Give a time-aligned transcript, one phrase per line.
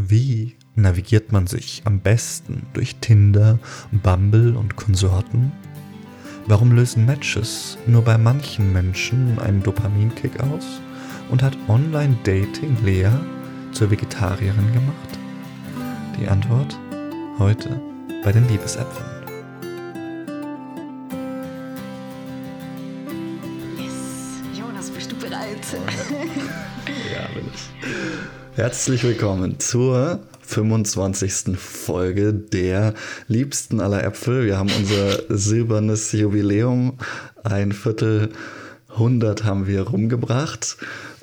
[0.00, 3.58] Wie navigiert man sich am besten durch Tinder,
[3.90, 5.50] Bumble und Konsorten?
[6.46, 10.80] Warum lösen Matches nur bei manchen Menschen einen Dopaminkick aus?
[11.30, 13.10] Und hat Online-Dating Lea
[13.72, 15.18] zur Vegetarierin gemacht?
[16.18, 16.78] Die Antwort
[17.38, 17.80] heute
[18.22, 19.10] bei den Liebesäpfeln.
[23.76, 25.58] Yes, Jonas, bist du bereit?
[27.12, 27.88] ja, bin ich.
[28.58, 31.56] Herzlich willkommen zur 25.
[31.56, 32.94] Folge der
[33.28, 34.46] liebsten aller Äpfel.
[34.46, 36.98] Wir haben unser silbernes Jubiläum.
[37.44, 38.32] Ein Viertel
[38.96, 40.76] hundert haben wir rumgebracht.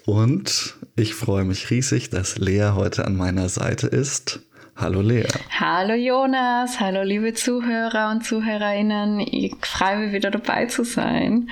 [0.06, 4.40] Und ich freue mich riesig, dass Lea heute an meiner Seite ist.
[4.78, 5.28] Hallo Lea.
[5.59, 9.20] Hallo Jonas, hallo liebe Zuhörer und Zuhörerinnen.
[9.20, 11.50] Ich freue mich wieder dabei zu sein.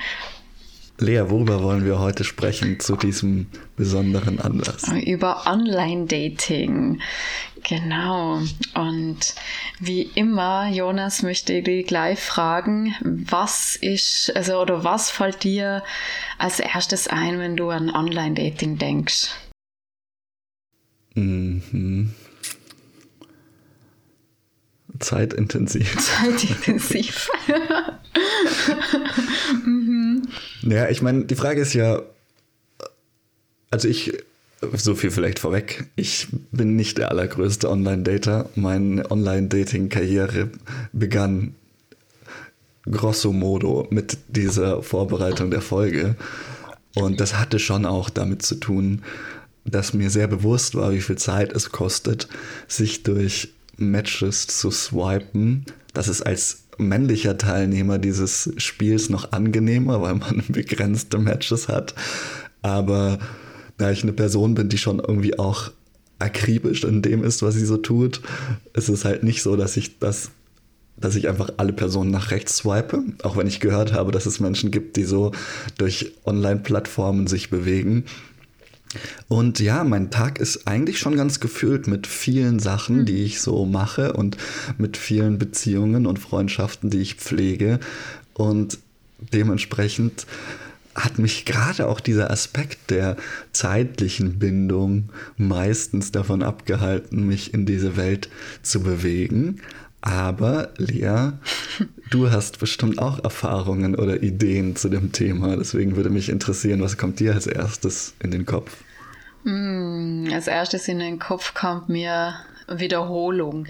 [0.98, 4.84] Lea, worüber wollen wir heute sprechen zu diesem besonderen Anlass?
[5.04, 7.00] Über Online-Dating.
[7.68, 8.40] Genau.
[8.74, 9.34] Und
[9.80, 15.82] wie immer, Jonas, möchte ich dich gleich fragen, was ist, also, oder was fällt dir
[16.38, 19.30] als erstes ein, wenn du an Online-Dating denkst?
[21.16, 22.14] Mhm.
[25.00, 25.96] Zeitintensiv.
[25.98, 27.30] Zeitintensiv.
[30.62, 32.02] Ja, ich meine, die Frage ist ja,
[33.70, 34.12] also ich,
[34.72, 38.48] so viel vielleicht vorweg, ich bin nicht der allergrößte Online-Dater.
[38.54, 40.50] Meine Online-Dating-Karriere
[40.92, 41.54] begann
[42.90, 46.16] grosso modo mit dieser Vorbereitung der Folge.
[46.94, 49.02] Und das hatte schon auch damit zu tun,
[49.64, 52.28] dass mir sehr bewusst war, wie viel Zeit es kostet,
[52.68, 55.64] sich durch Matches zu swipen.
[55.92, 61.94] Das ist als männlicher Teilnehmer dieses Spiels noch angenehmer, weil man begrenzte Matches hat.
[62.62, 63.18] Aber
[63.76, 65.70] da ich eine Person bin, die schon irgendwie auch
[66.18, 68.20] akribisch in dem ist, was sie so tut,
[68.72, 70.30] ist es halt nicht so, dass ich das
[70.96, 74.40] dass ich einfach alle Personen nach rechts swipe, auch wenn ich gehört habe, dass es
[74.40, 75.32] Menschen gibt, die so
[75.76, 78.04] durch Online-Plattformen sich bewegen.
[79.28, 83.64] Und ja, mein Tag ist eigentlich schon ganz gefüllt mit vielen Sachen, die ich so
[83.66, 84.36] mache und
[84.78, 87.80] mit vielen Beziehungen und Freundschaften, die ich pflege.
[88.34, 88.78] Und
[89.32, 90.26] dementsprechend
[90.94, 93.16] hat mich gerade auch dieser Aspekt der
[93.52, 98.28] zeitlichen Bindung meistens davon abgehalten, mich in diese Welt
[98.62, 99.60] zu bewegen.
[100.00, 101.32] Aber Lea,
[102.10, 105.56] du hast bestimmt auch Erfahrungen oder Ideen zu dem Thema.
[105.56, 108.76] Deswegen würde mich interessieren, was kommt dir als erstes in den Kopf?
[109.44, 112.34] Mm, als erstes in den Kopf kommt mir
[112.68, 113.66] Wiederholung.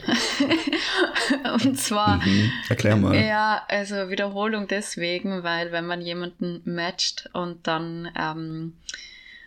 [1.65, 2.19] und zwar.
[2.19, 2.50] Mhm.
[2.69, 3.17] Erklär mal.
[3.17, 8.75] Ja, also Wiederholung deswegen, weil wenn man jemanden matcht und dann ähm,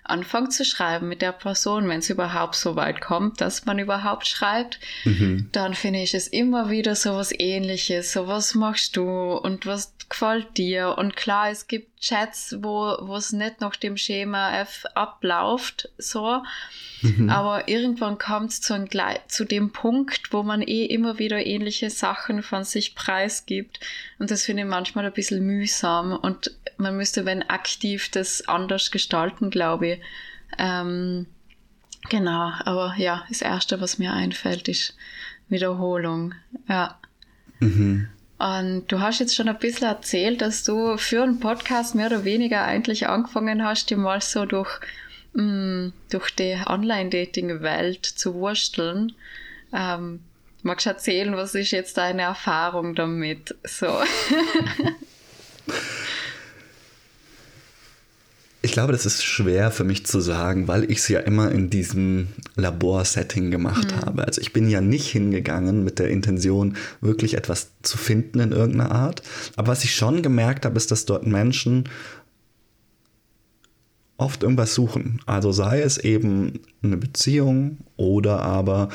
[0.09, 4.27] anfangen zu schreiben mit der Person, wenn es überhaupt so weit kommt, dass man überhaupt
[4.27, 5.49] schreibt, mhm.
[5.51, 8.13] dann finde ich es immer wieder so was ähnliches.
[8.13, 10.97] So, was machst du und was gefällt dir?
[10.97, 16.43] Und klar, es gibt Chats, wo es nicht nach dem Schema F abläuft, so.
[17.01, 17.29] Mhm.
[17.29, 18.87] Aber irgendwann kommt es zu,
[19.27, 23.79] zu dem Punkt, wo man eh immer wieder ähnliche Sachen von sich preisgibt.
[24.19, 26.11] Und das finde ich manchmal ein bisschen mühsam.
[26.13, 30.01] Und man müsste, wenn aktiv, das anders gestalten, glaube ich.
[30.59, 31.25] Ähm,
[32.09, 34.95] genau, aber ja, das Erste, was mir einfällt, ist
[35.49, 36.35] Wiederholung.
[36.67, 36.99] Ja.
[37.59, 38.09] Mhm.
[38.39, 42.23] Und du hast jetzt schon ein bisschen erzählt, dass du für einen Podcast mehr oder
[42.23, 44.79] weniger eigentlich angefangen hast, dir mal so durch
[45.33, 49.13] mh, mm, durch die Online-Dating-Welt zu wursteln.
[49.73, 50.19] Ähm,
[50.61, 53.55] magst du erzählen, was ist jetzt deine Erfahrung damit?
[53.63, 53.87] So.
[58.67, 61.69] Ich glaube, das ist schwer für mich zu sagen, weil ich es ja immer in
[61.69, 64.01] diesem Laborsetting gemacht mhm.
[64.01, 64.25] habe.
[64.25, 68.91] Also ich bin ja nicht hingegangen mit der Intention, wirklich etwas zu finden in irgendeiner
[68.91, 69.23] Art.
[69.55, 71.87] Aber was ich schon gemerkt habe, ist, dass dort Menschen
[74.17, 75.21] oft irgendwas suchen.
[75.25, 78.89] Also sei es eben eine Beziehung oder aber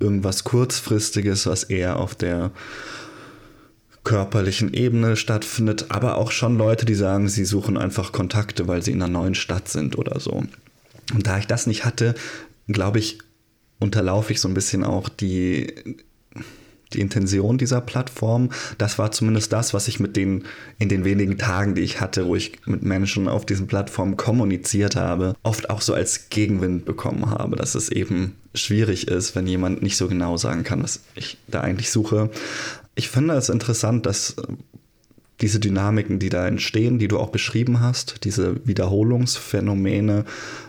[0.00, 2.50] irgendwas kurzfristiges, was eher auf der
[4.04, 8.92] körperlichen Ebene stattfindet, aber auch schon Leute, die sagen, sie suchen einfach Kontakte, weil sie
[8.92, 10.44] in einer neuen Stadt sind oder so.
[11.14, 12.14] Und da ich das nicht hatte,
[12.68, 13.18] glaube ich,
[13.80, 15.96] unterlaufe ich so ein bisschen auch die
[16.94, 18.50] die Intention dieser Plattform.
[18.78, 20.44] Das war zumindest das, was ich mit den,
[20.78, 24.96] in den wenigen Tagen, die ich hatte, wo ich mit Menschen auf diesen Plattformen kommuniziert
[24.96, 29.82] habe, oft auch so als Gegenwind bekommen habe, dass es eben schwierig ist, wenn jemand
[29.82, 32.30] nicht so genau sagen kann, was ich da eigentlich suche.
[32.94, 34.36] Ich finde es interessant, dass
[35.40, 40.24] diese Dynamiken, die da entstehen, die du auch beschrieben hast, diese Wiederholungsphänomene.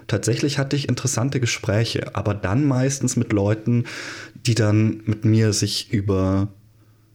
[0.07, 3.85] Tatsächlich hatte ich interessante Gespräche, aber dann meistens mit Leuten,
[4.33, 6.47] die dann mit mir sich über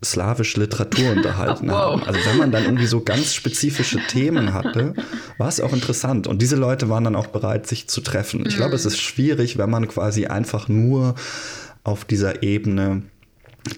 [0.03, 2.01] slawische Literatur unterhalten wow.
[2.01, 2.03] haben.
[2.05, 4.95] Also wenn man dann irgendwie so ganz spezifische Themen hatte,
[5.37, 6.29] war es auch interessant.
[6.29, 8.47] Und diese Leute waren dann auch bereit, sich zu treffen.
[8.47, 11.17] Ich glaube, es ist schwierig, wenn man quasi einfach nur
[11.83, 13.03] auf dieser Ebene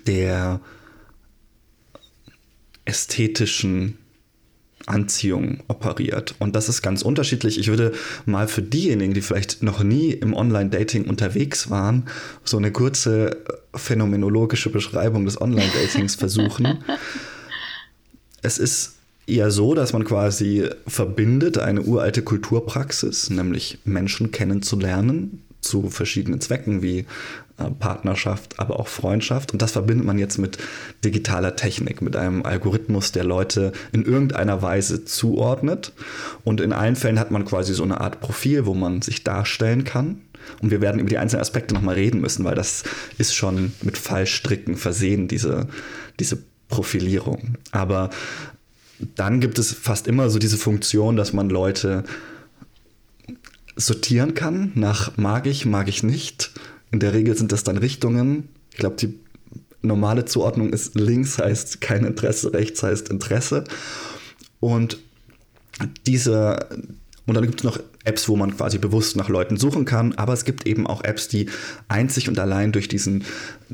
[0.06, 0.60] der
[2.92, 3.96] ästhetischen
[4.84, 6.34] Anziehung operiert.
[6.40, 7.58] Und das ist ganz unterschiedlich.
[7.58, 7.92] Ich würde
[8.26, 12.04] mal für diejenigen, die vielleicht noch nie im Online-Dating unterwegs waren,
[12.44, 13.38] so eine kurze
[13.74, 16.84] phänomenologische Beschreibung des Online-Datings versuchen.
[18.42, 18.96] es ist
[19.26, 26.82] eher so, dass man quasi verbindet eine uralte Kulturpraxis, nämlich Menschen kennenzulernen, zu verschiedenen Zwecken
[26.82, 27.04] wie äh,
[27.78, 29.52] Partnerschaft, aber auch Freundschaft.
[29.52, 30.58] Und das verbindet man jetzt mit
[31.04, 35.92] digitaler Technik, mit einem Algorithmus, der Leute in irgendeiner Weise zuordnet.
[36.44, 39.84] Und in allen Fällen hat man quasi so eine Art Profil, wo man sich darstellen
[39.84, 40.22] kann.
[40.60, 42.84] Und wir werden über die einzelnen Aspekte nochmal reden müssen, weil das
[43.18, 45.68] ist schon mit Fallstricken versehen, diese,
[46.18, 46.38] diese
[46.68, 47.56] Profilierung.
[47.70, 48.10] Aber
[49.14, 52.04] dann gibt es fast immer so diese Funktion, dass man Leute
[53.76, 56.52] sortieren kann nach mag ich, mag ich nicht.
[56.92, 58.48] In der Regel sind das dann Richtungen.
[58.70, 59.18] Ich glaube, die
[59.82, 63.64] normale Zuordnung ist links heißt kein Interesse, rechts heißt Interesse.
[64.60, 64.98] Und
[66.06, 66.68] diese,
[67.26, 70.32] und dann gibt es noch Apps, wo man quasi bewusst nach Leuten suchen kann, aber
[70.32, 71.46] es gibt eben auch Apps, die
[71.88, 73.24] einzig und allein durch, diesen,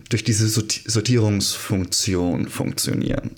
[0.08, 3.32] durch diese Sortierungsfunktion funktionieren.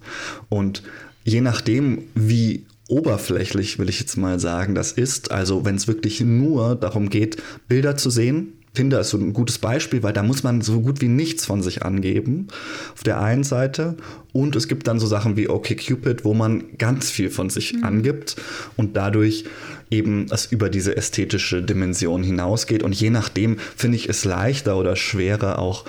[0.48, 0.82] Und
[1.24, 5.30] je nachdem, wie oberflächlich, will ich jetzt mal sagen, das ist.
[5.30, 8.59] Also wenn es wirklich nur darum geht, Bilder zu sehen.
[8.74, 11.62] Tinder ist so ein gutes Beispiel, weil da muss man so gut wie nichts von
[11.62, 12.48] sich angeben.
[12.94, 13.96] Auf der einen Seite.
[14.32, 17.84] Und es gibt dann so Sachen wie OkCupid, wo man ganz viel von sich mhm.
[17.84, 18.36] angibt
[18.76, 19.44] und dadurch
[19.90, 22.82] eben es über diese ästhetische Dimension hinausgeht.
[22.82, 25.84] Und je nachdem finde ich es leichter oder schwerer auch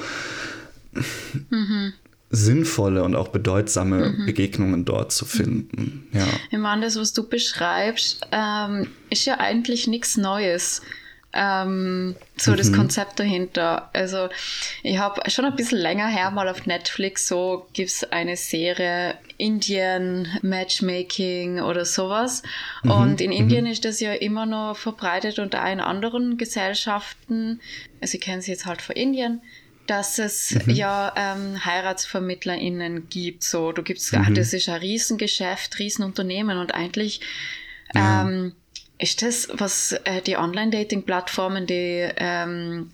[1.49, 1.93] mhm
[2.31, 4.25] sinnvolle und auch bedeutsame mhm.
[4.25, 6.07] Begegnungen dort zu finden.
[6.13, 6.25] Ja.
[6.49, 10.81] Ich meine, das, was du beschreibst, ähm, ist ja eigentlich nichts Neues.
[11.33, 12.57] Ähm, so mhm.
[12.57, 13.89] das Konzept dahinter.
[13.93, 14.27] Also
[14.83, 19.15] ich habe schon ein bisschen länger her mal auf Netflix so gibt es eine Serie
[19.37, 22.43] Indian Matchmaking oder sowas.
[22.83, 22.91] Mhm.
[22.91, 23.71] Und in Indien mhm.
[23.71, 27.61] ist das ja immer noch verbreitet unter allen anderen Gesellschaften.
[28.01, 29.41] Also ich kenne sie jetzt halt von Indien
[29.87, 30.73] dass es mhm.
[30.73, 33.43] ja ähm, HeiratsvermittlerInnen gibt.
[33.43, 34.35] So, du gibst, mhm.
[34.35, 37.19] das ist ein Riesengeschäft, Riesenunternehmen und eigentlich
[37.93, 38.21] ja.
[38.21, 38.53] ähm,
[39.01, 42.91] ist das, was äh, die Online-Dating-Plattformen, die ähm,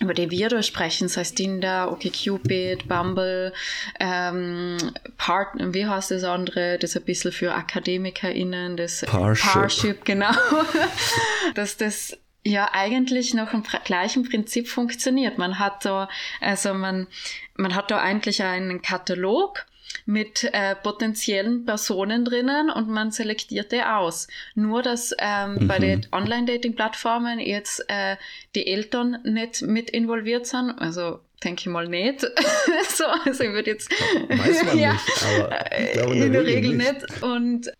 [0.00, 3.52] über die wir da sprechen, sei es Tinder, OkCupid, Bumble,
[4.00, 4.76] ähm,
[5.16, 10.32] Part, wie heißt das andere, das ein bisschen für AkademikerInnen, das Parship, Parship genau,
[11.54, 15.38] dass das ja eigentlich noch im gleichen Prinzip funktioniert.
[15.38, 16.08] Man hat da,
[16.40, 17.06] also man,
[17.54, 19.66] man hat da eigentlich einen Katalog
[20.06, 24.28] mit äh, potenziellen Personen drinnen und man selektiert die aus.
[24.54, 25.68] Nur, dass ähm, mhm.
[25.68, 28.16] bei den Online-Dating-Plattformen jetzt äh,
[28.54, 32.20] die Eltern nicht mit involviert sind, also denke ich mal nicht.
[32.88, 33.90] so, also ich würde jetzt.
[33.90, 36.92] Weiß man ja, nicht, aber ich glaube in, in der Regel nicht.
[36.92, 37.22] nicht.
[37.22, 37.72] Und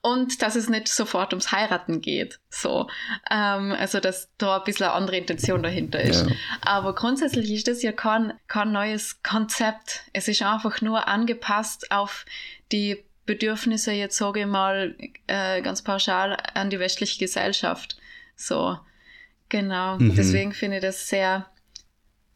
[0.00, 2.40] und dass es nicht sofort ums Heiraten geht.
[2.50, 2.88] So.
[3.30, 6.26] Ähm, also, dass da ein bisschen eine andere Intention dahinter ist.
[6.26, 6.36] Ja.
[6.64, 10.02] Aber grundsätzlich ist das ja kein, kein neues Konzept.
[10.12, 12.24] Es ist einfach nur angepasst auf
[12.70, 17.96] die Bedürfnisse, jetzt sage ich mal, äh, ganz pauschal an die westliche Gesellschaft.
[18.36, 18.78] So.
[19.48, 19.98] Genau.
[19.98, 20.16] Mhm.
[20.16, 21.46] Deswegen finde ich das sehr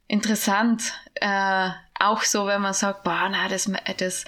[0.06, 0.92] interessant.
[1.14, 4.25] Äh, auch so, wenn man sagt, boah, na, das, das,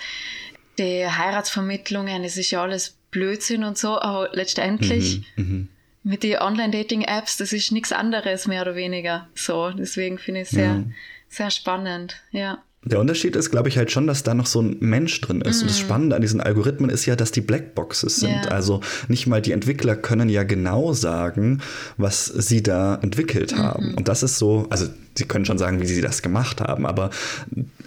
[0.79, 5.69] die Heiratsvermittlungen, es ist ja alles Blödsinn und so, aber letztendlich mhm, mhm.
[6.03, 9.29] mit den Online-Dating-Apps, das ist nichts anderes, mehr oder weniger.
[9.35, 10.85] So, deswegen finde ich es sehr, ja.
[11.29, 12.63] sehr spannend, ja.
[12.85, 15.59] Der Unterschied ist, glaube ich, halt schon, dass da noch so ein Mensch drin ist.
[15.59, 15.63] Mm.
[15.63, 15.85] Und das mhm.
[15.85, 18.31] Spannende an diesen Algorithmen ist ja, dass die Blackboxes sind.
[18.31, 18.53] Yeah.
[18.53, 21.61] Also nicht mal die Entwickler können ja genau sagen,
[21.97, 23.95] was sie da entwickelt mm haben.
[23.95, 24.87] Und das ist so, also
[25.19, 27.11] sie können schon sagen, wie sie das gemacht haben, aber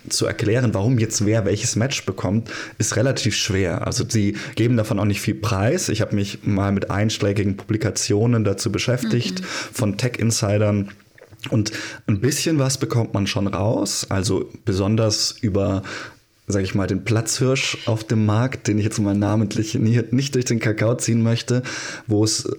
[0.10, 3.88] zu erklären, warum jetzt wer welches Match bekommt, ist relativ schwer.
[3.88, 5.90] Also sie geben davon auch nicht viel Preis.
[5.90, 9.46] Ich habe mich mal mit einschlägigen Publikationen dazu beschäftigt, mhm.
[9.74, 10.90] von Tech-Insidern.
[11.50, 11.72] Und
[12.08, 15.82] ein bisschen was bekommt man schon raus, also besonders über
[16.48, 20.46] sage ich mal, den Platzhirsch auf dem Markt, den ich jetzt mal namentlich nicht durch
[20.46, 21.64] den Kakao ziehen möchte,
[22.08, 22.50] wo es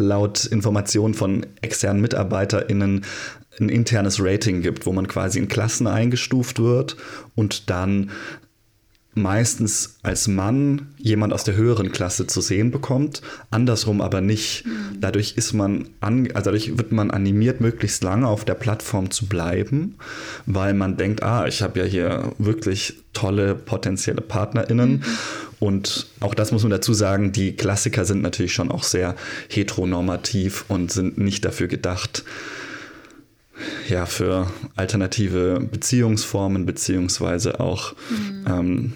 [0.00, 3.04] laut Informationen von externen MitarbeiterInnen
[3.60, 6.96] ein internes Rating gibt, wo man quasi in Klassen eingestuft wird
[7.34, 8.10] und dann
[9.14, 14.64] meistens als Mann jemand aus der höheren Klasse zu sehen bekommt, andersrum aber nicht.
[14.64, 15.00] Mhm.
[15.00, 19.26] Dadurch ist man an, also dadurch wird man animiert, möglichst lange auf der Plattform zu
[19.26, 19.96] bleiben,
[20.46, 24.90] weil man denkt, ah, ich habe ja hier wirklich tolle potenzielle PartnerInnen.
[24.92, 25.04] Mhm.
[25.58, 29.16] Und auch das muss man dazu sagen, die Klassiker sind natürlich schon auch sehr
[29.48, 32.24] heteronormativ und sind nicht dafür gedacht,
[33.88, 38.46] ja, für alternative Beziehungsformen, beziehungsweise auch mhm.
[38.46, 38.92] ähm,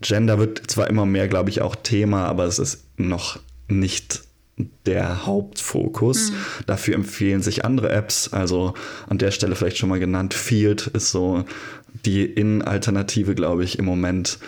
[0.00, 3.38] Gender wird zwar immer mehr, glaube ich, auch Thema, aber es ist noch
[3.68, 4.22] nicht
[4.86, 6.30] der Hauptfokus.
[6.30, 6.34] Mhm.
[6.66, 8.32] Dafür empfehlen sich andere Apps.
[8.32, 8.74] Also
[9.08, 10.34] an der Stelle vielleicht schon mal genannt.
[10.34, 11.44] Field ist so
[12.04, 14.38] die In-Alternative, glaube ich, im Moment.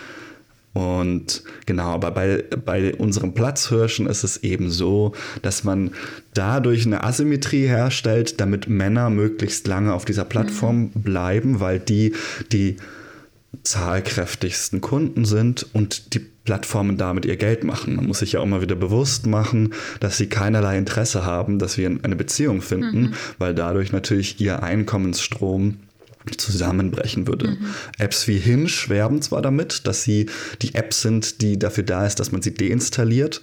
[0.75, 5.93] Und genau, aber bei, bei unseren Platzhirschen ist es eben so, dass man
[6.35, 11.03] dadurch eine Asymmetrie herstellt, damit Männer möglichst lange auf dieser Plattform mhm.
[11.03, 12.15] bleiben, weil die
[12.53, 12.77] die
[13.63, 17.97] zahlkräftigsten Kunden sind und die Plattformen damit ihr Geld machen.
[17.97, 21.77] Man muss sich ja auch mal wieder bewusst machen, dass sie keinerlei Interesse haben, dass
[21.77, 23.15] wir eine Beziehung finden, mhm.
[23.39, 25.79] weil dadurch natürlich ihr Einkommensstrom
[26.37, 27.51] zusammenbrechen würde.
[27.51, 27.67] Mhm.
[27.99, 30.27] Apps wie Hinge werben zwar damit, dass sie
[30.63, 33.43] die Apps sind, die dafür da ist, dass man sie deinstalliert.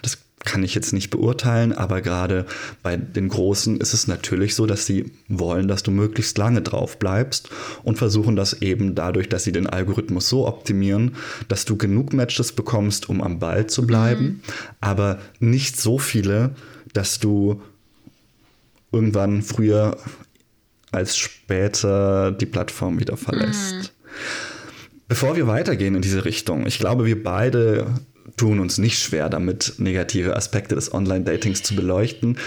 [0.00, 2.46] Das kann ich jetzt nicht beurteilen, aber gerade
[2.82, 6.98] bei den Großen ist es natürlich so, dass sie wollen, dass du möglichst lange drauf
[6.98, 7.50] bleibst
[7.84, 11.16] und versuchen das eben dadurch, dass sie den Algorithmus so optimieren,
[11.48, 14.40] dass du genug Matches bekommst, um am Ball zu bleiben, mhm.
[14.80, 16.54] aber nicht so viele,
[16.92, 17.62] dass du
[18.90, 19.96] irgendwann früher
[20.90, 23.74] als später die Plattform wieder verlässt.
[23.74, 23.88] Mhm.
[25.08, 27.86] Bevor wir weitergehen in diese Richtung, ich glaube, wir beide
[28.36, 32.38] tun uns nicht schwer damit, negative Aspekte des Online-Datings zu beleuchten,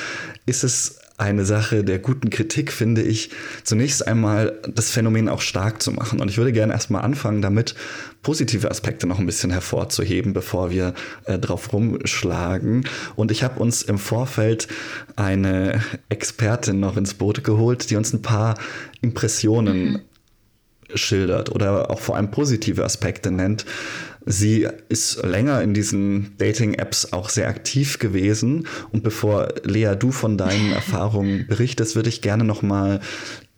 [0.46, 3.30] ist es eine Sache der guten Kritik, finde ich,
[3.64, 6.20] zunächst einmal das Phänomen auch stark zu machen.
[6.20, 7.74] Und ich würde gerne erstmal anfangen damit,
[8.22, 12.86] positive Aspekte noch ein bisschen hervorzuheben, bevor wir äh, drauf rumschlagen.
[13.16, 14.68] Und ich habe uns im Vorfeld
[15.16, 18.58] eine Expertin noch ins Boot geholt, die uns ein paar
[19.00, 20.02] Impressionen mhm.
[20.96, 23.66] schildert oder auch vor allem positive Aspekte nennt,
[24.26, 28.68] Sie ist länger in diesen Dating-Apps auch sehr aktiv gewesen.
[28.92, 33.02] Und bevor Lea, du von deinen Erfahrungen berichtest, würde ich gerne nochmal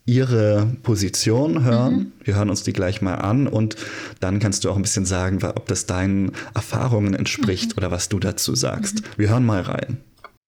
[0.06, 1.96] ihre Position hören.
[1.96, 2.12] Mhm.
[2.24, 3.76] Wir hören uns die gleich mal an und
[4.22, 7.78] dann kannst du auch ein bisschen sagen, ob das deinen Erfahrungen entspricht mhm.
[7.78, 9.02] oder was du dazu sagst.
[9.02, 9.08] Mhm.
[9.18, 10.04] Wir hören mal rein.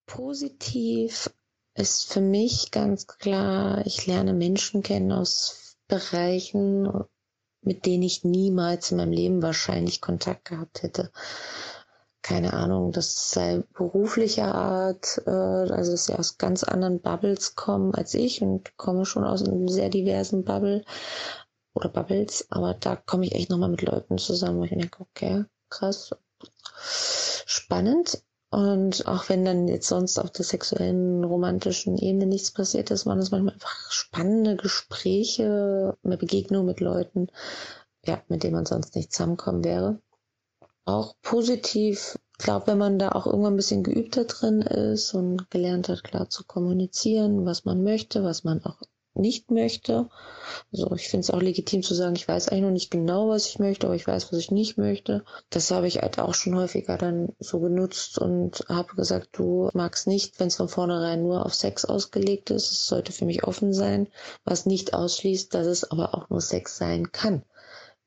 [0.08, 1.30] Positiv
[1.76, 6.88] ist für mich ganz klar, ich lerne Menschen kennen aus Bereichen
[7.62, 11.12] mit denen ich niemals in meinem Leben wahrscheinlich Kontakt gehabt hätte.
[12.22, 17.96] Keine Ahnung, das sei beruflicher Art, äh, also dass sie aus ganz anderen Bubbles kommen
[17.96, 20.84] als ich und komme schon aus einem sehr diversen Bubble
[21.74, 25.46] oder Bubbles, aber da komme ich echt nochmal mit Leuten zusammen, wo ich denke, okay,
[25.70, 26.12] krass,
[27.46, 28.22] spannend.
[28.52, 33.20] Und auch wenn dann jetzt sonst auf der sexuellen, romantischen Ebene nichts passiert ist, waren
[33.20, 37.28] es manchmal einfach spannende Gespräche, eine Begegnung mit Leuten,
[38.06, 40.02] ja, mit denen man sonst nicht zusammenkommen wäre.
[40.86, 45.52] Auch positiv, ich glaube, wenn man da auch irgendwann ein bisschen geübter drin ist und
[45.52, 48.82] gelernt hat, klar zu kommunizieren, was man möchte, was man auch
[49.14, 50.10] nicht möchte.
[50.72, 53.48] Also ich finde es auch legitim zu sagen, ich weiß eigentlich noch nicht genau, was
[53.48, 55.24] ich möchte, aber ich weiß, was ich nicht möchte.
[55.50, 60.08] Das habe ich halt auch schon häufiger dann so genutzt und habe gesagt, du magst
[60.08, 62.72] nicht, wenn es von vornherein nur auf Sex ausgelegt ist.
[62.72, 64.08] Es sollte für mich offen sein,
[64.44, 67.44] was nicht ausschließt, dass es aber auch nur Sex sein kann,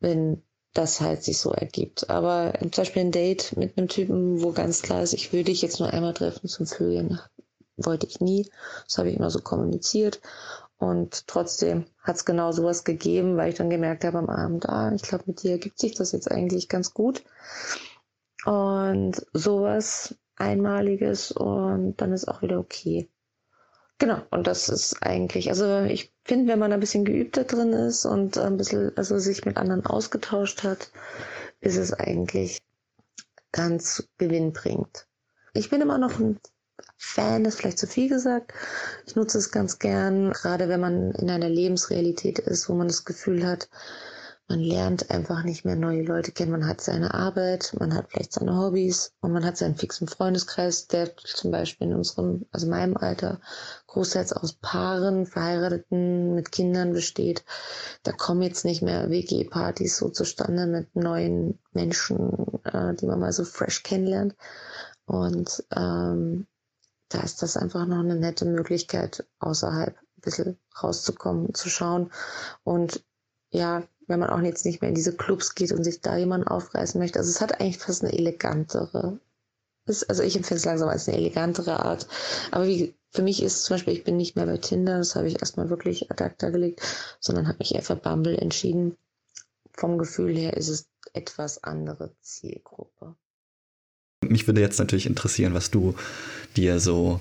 [0.01, 0.43] wenn
[0.75, 2.09] das halt sich so ergibt.
[2.11, 5.63] Aber zum Beispiel ein Date mit einem Typen, wo ganz klar ist, ich würde dich
[5.63, 7.21] jetzt nur einmal treffen zum Vögeln,
[7.77, 8.51] wollte ich nie.
[8.87, 10.21] Das habe ich immer so kommuniziert.
[10.83, 14.93] Und trotzdem hat es genau sowas gegeben, weil ich dann gemerkt habe am Abend, ah,
[14.93, 17.23] ich glaube, mit dir ergibt sich das jetzt eigentlich ganz gut.
[18.45, 23.09] Und sowas Einmaliges und dann ist auch wieder okay.
[23.99, 28.05] Genau, und das ist eigentlich, also ich finde, wenn man ein bisschen geübter drin ist
[28.05, 30.91] und ein bisschen, also sich mit anderen ausgetauscht hat,
[31.61, 32.61] ist es eigentlich
[33.53, 35.07] ganz gewinnbringend.
[35.55, 36.41] Ich bin immer noch ein
[37.05, 38.53] Fan ist vielleicht zu viel gesagt.
[39.07, 43.05] Ich nutze es ganz gern, gerade wenn man in einer Lebensrealität ist, wo man das
[43.05, 43.69] Gefühl hat,
[44.49, 46.53] man lernt einfach nicht mehr neue Leute kennen.
[46.53, 50.87] Man hat seine Arbeit, man hat vielleicht seine Hobbys und man hat seinen fixen Freundeskreis,
[50.87, 53.41] der zum Beispiel in unserem, also meinem Alter,
[53.89, 57.45] großteils aus Paaren, Verheirateten mit Kindern besteht.
[58.05, 63.33] Da kommen jetzt nicht mehr WG-Partys so zustande mit neuen Menschen, äh, die man mal
[63.33, 64.35] so fresh kennenlernt.
[65.05, 66.47] Und ähm,
[67.15, 72.11] da ist das einfach noch eine nette Möglichkeit, außerhalb ein bisschen rauszukommen, zu schauen.
[72.65, 73.05] Und
[73.51, 76.49] ja, wenn man auch jetzt nicht mehr in diese Clubs geht und sich da jemanden
[76.49, 77.19] aufreißen möchte.
[77.19, 79.19] Also es hat eigentlich fast eine elegantere,
[79.87, 82.07] ist, also ich empfinde es langsam als eine elegantere Art.
[82.51, 85.29] Aber wie, für mich ist zum Beispiel, ich bin nicht mehr bei Tinder, das habe
[85.29, 86.81] ich erstmal wirklich ad acta gelegt,
[87.21, 88.97] sondern habe mich eher für Bumble entschieden.
[89.73, 93.17] Vom Gefühl her ist es etwas andere Zielgruppe.
[94.33, 95.95] Mich würde jetzt natürlich interessieren, was du
[96.57, 97.21] dir so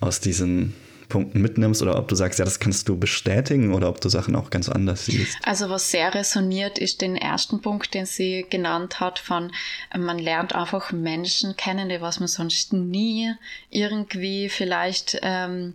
[0.00, 0.74] aus diesen
[1.10, 4.34] Punkten mitnimmst oder ob du sagst, ja, das kannst du bestätigen oder ob du Sachen
[4.34, 5.36] auch ganz anders siehst.
[5.42, 9.52] Also was sehr resoniert, ist den ersten Punkt, den sie genannt hat, von
[9.94, 13.34] man lernt einfach Menschen kennen, die was man sonst nie
[13.70, 15.74] irgendwie vielleicht ähm,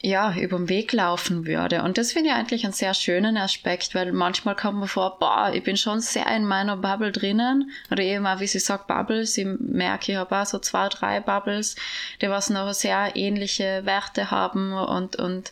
[0.00, 1.82] ja, über den Weg laufen würde.
[1.82, 5.50] Und das finde ich eigentlich einen sehr schönen Aspekt, weil manchmal kommt man vor, boah,
[5.52, 7.70] ich bin schon sehr in meiner Bubble drinnen.
[7.90, 9.36] Oder eben auch, wie sie sagt, Bubbles.
[9.36, 11.74] Ich merke, ich habe auch so zwei, drei Bubbles,
[12.22, 15.50] die was noch sehr ähnliche Werte haben und, und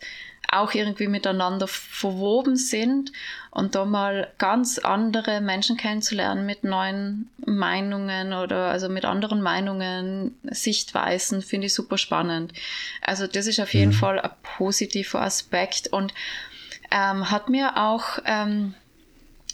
[0.49, 3.11] auch irgendwie miteinander verwoben sind
[3.57, 10.37] und da mal ganz andere Menschen kennenzulernen mit neuen Meinungen oder also mit anderen Meinungen,
[10.43, 12.53] Sichtweisen, finde ich super spannend.
[13.01, 13.97] Also das ist auf jeden mhm.
[13.97, 16.13] Fall ein positiver Aspekt und
[16.91, 18.75] ähm, hat mir auch ähm,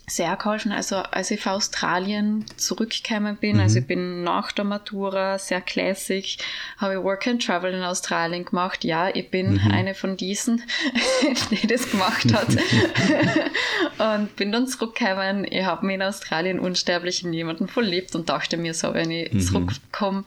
[0.07, 0.73] sehr geholfen.
[0.73, 3.63] Also als ich von Australien zurückgekommen bin, also mhm.
[3.63, 6.39] also ich bin nach der Matura sehr classic,
[6.79, 8.85] habe ich Work and Travel in Australien gemacht.
[8.85, 9.71] Ja, ich bin mhm.
[9.71, 10.63] eine von diesen,
[11.51, 12.49] die das gemacht hat.
[14.19, 15.47] und bin dann zurückgekommen.
[15.49, 19.33] Ich habe mich in Australien unsterblich in jemanden verliebt und dachte mir so, wenn ich
[19.33, 19.41] mhm.
[19.41, 20.25] zurückkomme,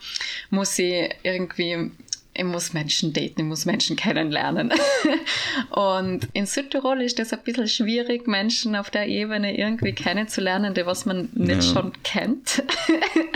[0.49, 1.91] muss ich irgendwie
[2.37, 4.73] ich muss Menschen daten, ich muss Menschen kennenlernen.
[5.69, 10.85] und in Südtirol ist das ein bisschen schwierig, Menschen auf der Ebene irgendwie kennenzulernen, die
[10.85, 11.73] was man nicht ja.
[11.73, 12.61] schon kennt.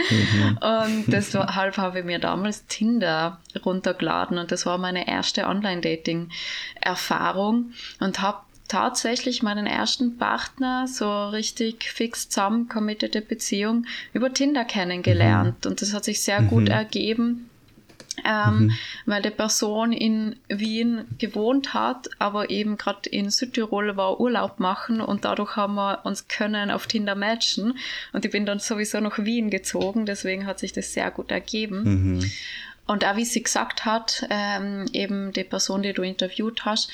[0.09, 0.57] mhm.
[0.61, 8.21] Und deshalb habe ich mir damals Tinder runtergeladen und das war meine erste Online-Dating-Erfahrung und
[8.21, 15.63] habe tatsächlich meinen ersten Partner, so richtig fix zusammen committete Beziehung, über Tinder kennengelernt.
[15.65, 15.71] Mhm.
[15.71, 16.49] Und das hat sich sehr mhm.
[16.49, 17.48] gut ergeben
[18.25, 18.71] ähm, mhm.
[19.05, 25.01] weil die Person in Wien gewohnt hat, aber eben gerade in Südtirol war Urlaub machen
[25.01, 27.77] und dadurch haben wir uns können auf Tinder matchen
[28.13, 31.83] und ich bin dann sowieso nach Wien gezogen, deswegen hat sich das sehr gut ergeben.
[31.83, 32.31] Mhm.
[32.87, 36.89] Und auch wie sie gesagt hat, ähm, eben die Person, die du interviewt hast,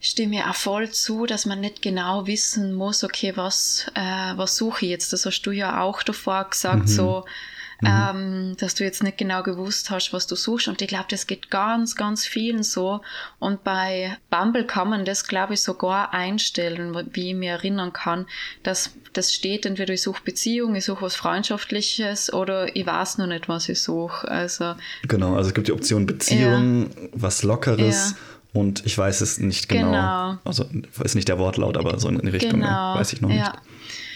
[0.00, 4.56] stimme ich auch voll zu, dass man nicht genau wissen muss, okay, was, äh, was
[4.56, 5.12] suche ich jetzt?
[5.12, 6.88] Das hast du ja auch davor gesagt, mhm.
[6.88, 7.24] so
[7.80, 7.88] mhm.
[7.88, 10.68] ähm, dass du jetzt nicht genau gewusst hast, was du suchst.
[10.68, 13.00] Und ich glaube, das geht ganz, ganz vielen so.
[13.38, 18.26] Und bei Bumble kann man das, glaube ich, sogar einstellen, wie ich mir erinnern kann,
[18.62, 23.26] dass das steht, entweder ich suche Beziehung, ich suche was Freundschaftliches oder ich weiß noch
[23.26, 24.28] nicht, was ich suche.
[24.28, 24.74] Also,
[25.06, 27.08] genau, also es gibt die Option Beziehung, ja.
[27.12, 28.10] was Lockeres.
[28.10, 28.16] Ja.
[28.60, 29.90] Und ich weiß es nicht genau.
[29.90, 30.38] genau.
[30.44, 30.64] Also
[31.04, 32.94] ist nicht der Wortlaut, aber so in die Richtung genau.
[32.94, 33.52] weiß ich noch nicht.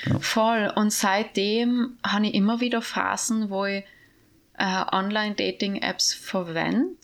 [0.06, 0.18] Ja.
[0.20, 0.72] Voll.
[0.74, 3.84] Und seitdem habe ich immer wieder Phasen, wo ich
[4.58, 6.96] äh, Online-Dating-Apps verwende.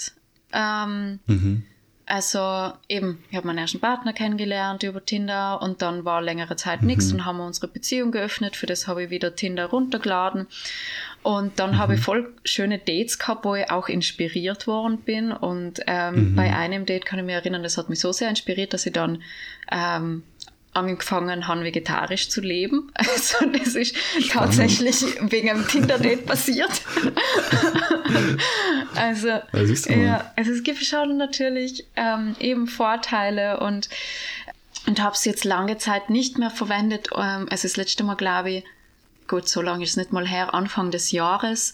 [0.52, 1.64] Ähm, mhm.
[2.08, 6.82] Also eben, ich habe meinen ersten Partner kennengelernt über Tinder und dann war längere Zeit
[6.82, 6.86] mhm.
[6.86, 8.54] nichts und haben wir unsere Beziehung geöffnet.
[8.54, 10.46] Für das habe ich wieder Tinder runtergeladen.
[11.24, 11.78] Und dann mhm.
[11.78, 15.32] habe ich voll schöne Dates gehabt, wo ich auch inspiriert worden bin.
[15.32, 16.36] Und ähm, mhm.
[16.36, 18.92] bei einem Date kann ich mich erinnern, das hat mich so sehr inspiriert, dass ich
[18.92, 19.22] dann
[19.72, 20.22] ähm,
[20.76, 22.92] angefangen haben, vegetarisch zu leben.
[23.16, 24.30] Also das ist Spannend.
[24.30, 26.70] tatsächlich wegen einem Tinder-Date passiert.
[28.94, 33.88] also, ja, also es gibt schon natürlich ähm, eben Vorteile und,
[34.86, 37.08] und habe es jetzt lange Zeit nicht mehr verwendet.
[37.14, 38.64] Ähm, also das letzte Mal, glaube ich,
[39.28, 41.72] gut, so lange ist es nicht mal her, Anfang des Jahres,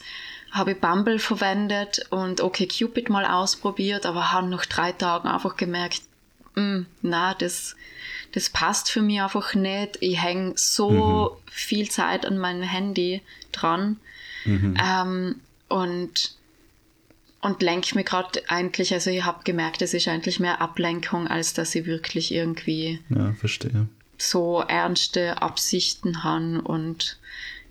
[0.50, 5.56] habe ich Bumble verwendet und okay Cupid mal ausprobiert, aber habe nach drei Tagen einfach
[5.56, 6.02] gemerkt,
[6.54, 7.74] mm, na, das
[8.32, 9.98] das passt für mich einfach nicht.
[10.00, 11.50] Ich hänge so mhm.
[11.50, 13.98] viel Zeit an meinem Handy dran
[14.44, 14.76] mhm.
[14.82, 16.34] ähm, und,
[17.40, 21.54] und lenke mir gerade eigentlich, also ich habe gemerkt, es ist eigentlich mehr Ablenkung, als
[21.54, 23.86] dass ich wirklich irgendwie ja, verstehe.
[24.18, 27.18] so ernste Absichten habe und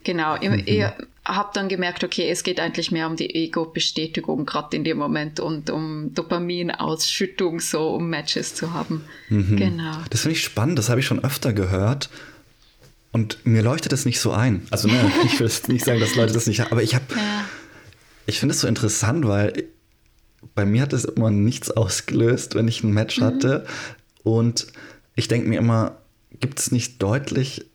[0.04, 0.63] Genau, ich, mhm.
[0.65, 0.86] ich
[1.23, 5.39] habe dann gemerkt, okay, es geht eigentlich mehr um die Ego-Bestätigung gerade in dem Moment
[5.39, 9.05] und um Dopaminausschüttung, so um Matches zu haben.
[9.29, 9.55] Mhm.
[9.55, 9.97] Genau.
[10.10, 12.10] Das finde ich spannend, das habe ich schon öfter gehört.
[13.12, 14.65] Und mir leuchtet das nicht so ein.
[14.71, 17.45] Also ne, ich will nicht sagen, dass Leute das nicht haben, aber ich habe, ja.
[18.25, 19.65] ich finde es so interessant, weil
[20.55, 23.25] bei mir hat es immer nichts ausgelöst, wenn ich ein Match mhm.
[23.25, 23.65] hatte.
[24.23, 24.67] Und
[25.15, 25.97] ich denke mir immer,
[26.39, 27.65] gibt es nicht deutlich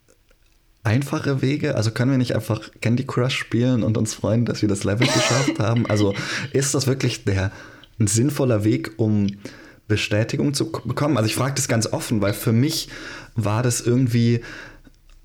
[0.87, 1.75] einfache Wege?
[1.75, 5.07] Also können wir nicht einfach Candy Crush spielen und uns freuen, dass wir das Level
[5.07, 5.87] geschafft haben?
[5.87, 6.15] Also
[6.53, 7.51] ist das wirklich der
[7.99, 9.27] ein sinnvoller Weg, um
[9.89, 11.17] Bestätigung zu bekommen.
[11.17, 12.89] Also ich frage das ganz offen, weil für mich
[13.35, 14.41] war das irgendwie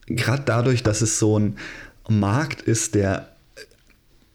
[0.07, 1.57] gerade dadurch, dass es so ein
[2.07, 3.27] Markt ist, der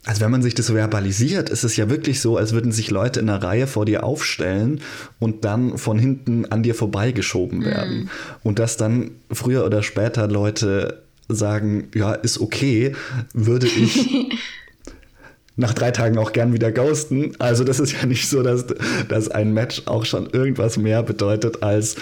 [0.04, 3.18] also wenn man sich das verbalisiert, ist es ja wirklich so, als würden sich Leute
[3.18, 4.80] in einer Reihe vor dir aufstellen
[5.18, 8.04] und dann von hinten an dir vorbeigeschoben werden.
[8.04, 8.10] Mm.
[8.44, 12.94] Und dass dann früher oder später Leute sagen, ja, ist okay,
[13.32, 14.08] würde ich
[15.56, 17.32] nach drei Tagen auch gern wieder ghosten.
[17.38, 18.66] Also das ist ja nicht so, dass,
[19.08, 21.96] dass ein Match auch schon irgendwas mehr bedeutet als,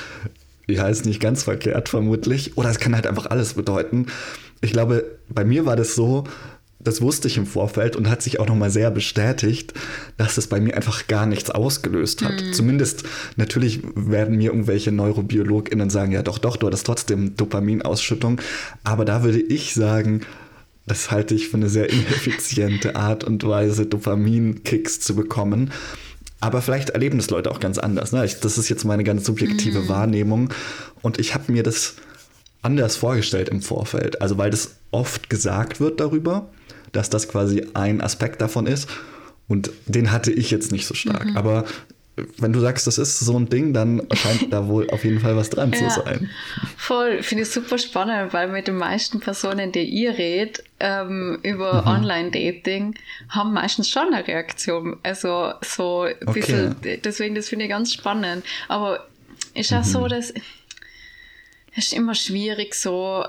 [0.66, 2.56] ja, ist nicht ganz verkehrt vermutlich.
[2.56, 4.06] Oder es kann halt einfach alles bedeuten.
[4.60, 6.24] Ich glaube, bei mir war das so,
[6.84, 9.72] das wusste ich im Vorfeld und hat sich auch nochmal sehr bestätigt,
[10.16, 12.42] dass es bei mir einfach gar nichts ausgelöst hat.
[12.42, 12.52] Mhm.
[12.52, 13.04] Zumindest
[13.36, 18.40] natürlich werden mir irgendwelche NeurobiologInnen sagen, ja doch, doch, du hattest trotzdem Dopaminausschüttung.
[18.84, 20.20] Aber da würde ich sagen,
[20.86, 25.72] das halte ich für eine sehr ineffiziente Art und Weise, Dopaminkicks zu bekommen.
[26.40, 28.12] Aber vielleicht erleben das Leute auch ganz anders.
[28.12, 28.22] Ne?
[28.26, 29.88] Ich, das ist jetzt meine ganz subjektive mm.
[29.88, 30.52] Wahrnehmung.
[31.00, 31.94] Und ich habe mir das
[32.60, 34.20] anders vorgestellt im Vorfeld.
[34.20, 36.50] Also weil das oft gesagt wird darüber,
[36.94, 38.88] dass das quasi ein Aspekt davon ist.
[39.46, 41.26] Und den hatte ich jetzt nicht so stark.
[41.26, 41.36] Mhm.
[41.36, 41.64] Aber
[42.38, 45.36] wenn du sagst, das ist so ein Ding, dann scheint da wohl auf jeden Fall
[45.36, 46.30] was dran ja, zu sein.
[46.76, 51.82] Voll, finde ich super spannend, weil mit den meisten Personen, die ihr redet ähm, über
[51.82, 51.88] mhm.
[51.88, 52.94] Online-Dating,
[53.28, 54.98] haben meistens schon eine Reaktion.
[55.02, 56.40] Also so ein okay.
[56.40, 58.44] bisschen, deswegen, das finde ich ganz spannend.
[58.68, 59.08] Aber
[59.54, 59.84] ist auch mhm.
[59.84, 60.32] so, dass
[61.76, 63.24] es ist immer schwierig, so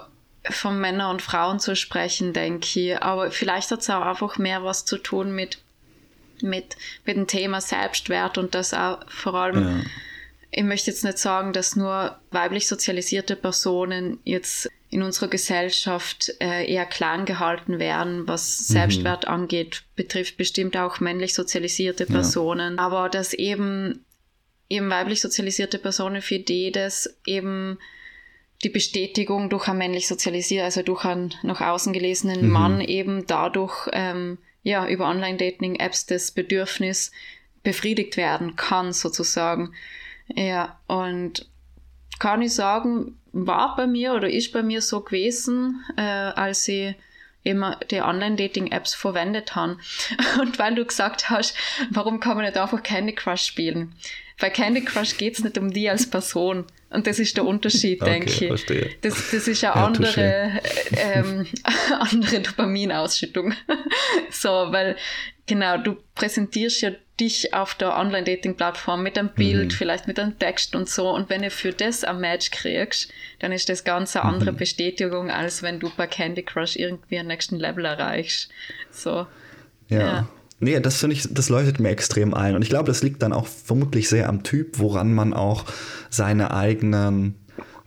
[0.49, 3.01] von Männern und Frauen zu sprechen, denke ich.
[3.01, 5.60] Aber vielleicht hat es auch einfach mehr was zu tun mit
[6.41, 9.84] mit, mit dem Thema Selbstwert und das auch vor allem, ja.
[10.51, 16.71] ich möchte jetzt nicht sagen, dass nur weiblich sozialisierte Personen jetzt in unserer Gesellschaft äh,
[16.71, 18.73] eher klein gehalten werden, was mhm.
[18.73, 22.81] Selbstwert angeht, betrifft bestimmt auch männlich sozialisierte Personen, ja.
[22.81, 24.05] aber dass eben
[24.67, 27.77] eben weiblich sozialisierte Personen für die das eben
[28.63, 32.51] die Bestätigung durch einen männlich sozialisierten, also durch einen nach außen gelesenen mhm.
[32.51, 37.11] Mann eben dadurch ähm, ja, über Online-Dating-Apps das Bedürfnis
[37.63, 39.73] befriedigt werden kann, sozusagen.
[40.27, 41.47] Ja, und
[42.19, 46.95] kann ich sagen, war bei mir oder ist bei mir so gewesen, äh, als ich
[47.43, 49.77] immer die Online-Dating-Apps verwendet habe.
[50.41, 51.55] Und weil du gesagt hast,
[51.91, 53.93] warum kann man nicht einfach Candy Crush spielen?
[54.39, 56.65] Bei Candy Crush geht es nicht um die als Person.
[56.95, 58.47] Und das ist der Unterschied, okay, denke ich.
[58.47, 58.89] Verstehe.
[59.01, 61.45] Das, das ist eine ja, andere, ähm,
[61.99, 63.53] andere Dopaminausschüttung.
[64.31, 64.95] so, weil,
[65.45, 69.75] genau, du präsentierst ja dich auf der Online-Dating-Plattform mit einem Bild, mhm.
[69.75, 71.10] vielleicht mit einem Text und so.
[71.10, 74.58] Und wenn du für das ein Match kriegst, dann ist das ganz eine andere mhm.
[74.58, 78.49] Bestätigung, als wenn du bei Candy Crush irgendwie einen nächsten Level erreichst.
[78.89, 79.27] So.
[79.89, 79.99] ja.
[79.99, 80.27] ja.
[80.59, 82.55] Nee, das finde ich, das leuchtet mir extrem ein.
[82.55, 85.65] Und ich glaube, das liegt dann auch vermutlich sehr am Typ, woran man auch
[86.09, 87.35] seine eigenen,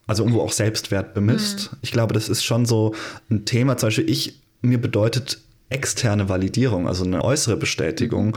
[0.06, 1.72] also irgendwo auch Selbstwert bemisst.
[1.72, 1.78] Mhm.
[1.82, 2.94] Ich glaube, das ist schon so
[3.30, 3.76] ein Thema.
[3.78, 8.36] Zum Beispiel, ich, mir bedeutet externe Validierung, also eine äußere Bestätigung,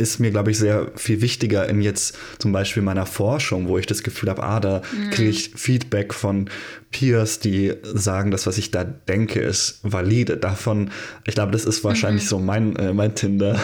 [0.00, 3.86] ist mir, glaube ich, sehr viel wichtiger in jetzt zum Beispiel meiner Forschung, wo ich
[3.86, 5.10] das Gefühl habe, ah, da mhm.
[5.10, 6.48] kriege ich Feedback von
[6.90, 10.36] Peers, die sagen, das, was ich da denke, ist valide.
[10.36, 10.90] Davon,
[11.26, 12.28] ich glaube, das ist wahrscheinlich mhm.
[12.28, 13.60] so mein, äh, mein Tinder.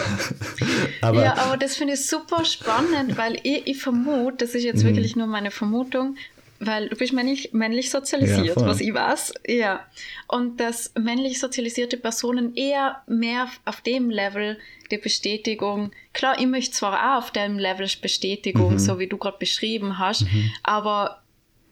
[1.01, 4.83] aber, ja, aber das finde ich super spannend, weil ich, ich vermute, das ist jetzt
[4.83, 4.89] mhm.
[4.89, 6.15] wirklich nur meine Vermutung,
[6.59, 9.33] weil du bist männlich, männlich sozialisiert, ja, was ich weiß.
[9.47, 9.85] Ja.
[10.27, 14.57] Und dass männlich sozialisierte Personen eher mehr auf dem Level
[14.91, 18.79] der Bestätigung, klar, ich möchte zwar auch auf dem Level Bestätigung, mhm.
[18.79, 20.51] so wie du gerade beschrieben hast, mhm.
[20.63, 21.21] aber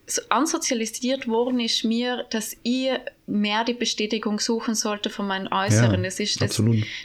[0.08, 2.91] so ansozialisiert worden ist mir, dass ich
[3.26, 6.04] mehr die Bestätigung suchen sollte von meinen Äußeren.
[6.04, 6.62] Ja, das ist das,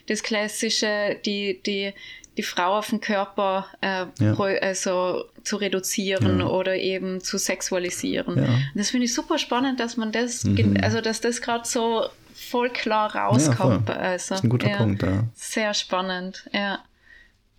[0.06, 1.92] das klassische, die, die,
[2.40, 4.35] die Frau auf den Körper äh, ja.
[4.62, 6.46] also zu reduzieren ja.
[6.46, 8.38] oder eben zu sexualisieren.
[8.38, 8.48] Ja.
[8.74, 10.79] Das finde ich super spannend, dass man das, mhm.
[10.83, 13.90] also dass das gerade so voll klar rauskommt.
[13.90, 15.24] Ja, also, das ist ein guter Punkt, ja.
[15.35, 16.79] Sehr spannend, ja.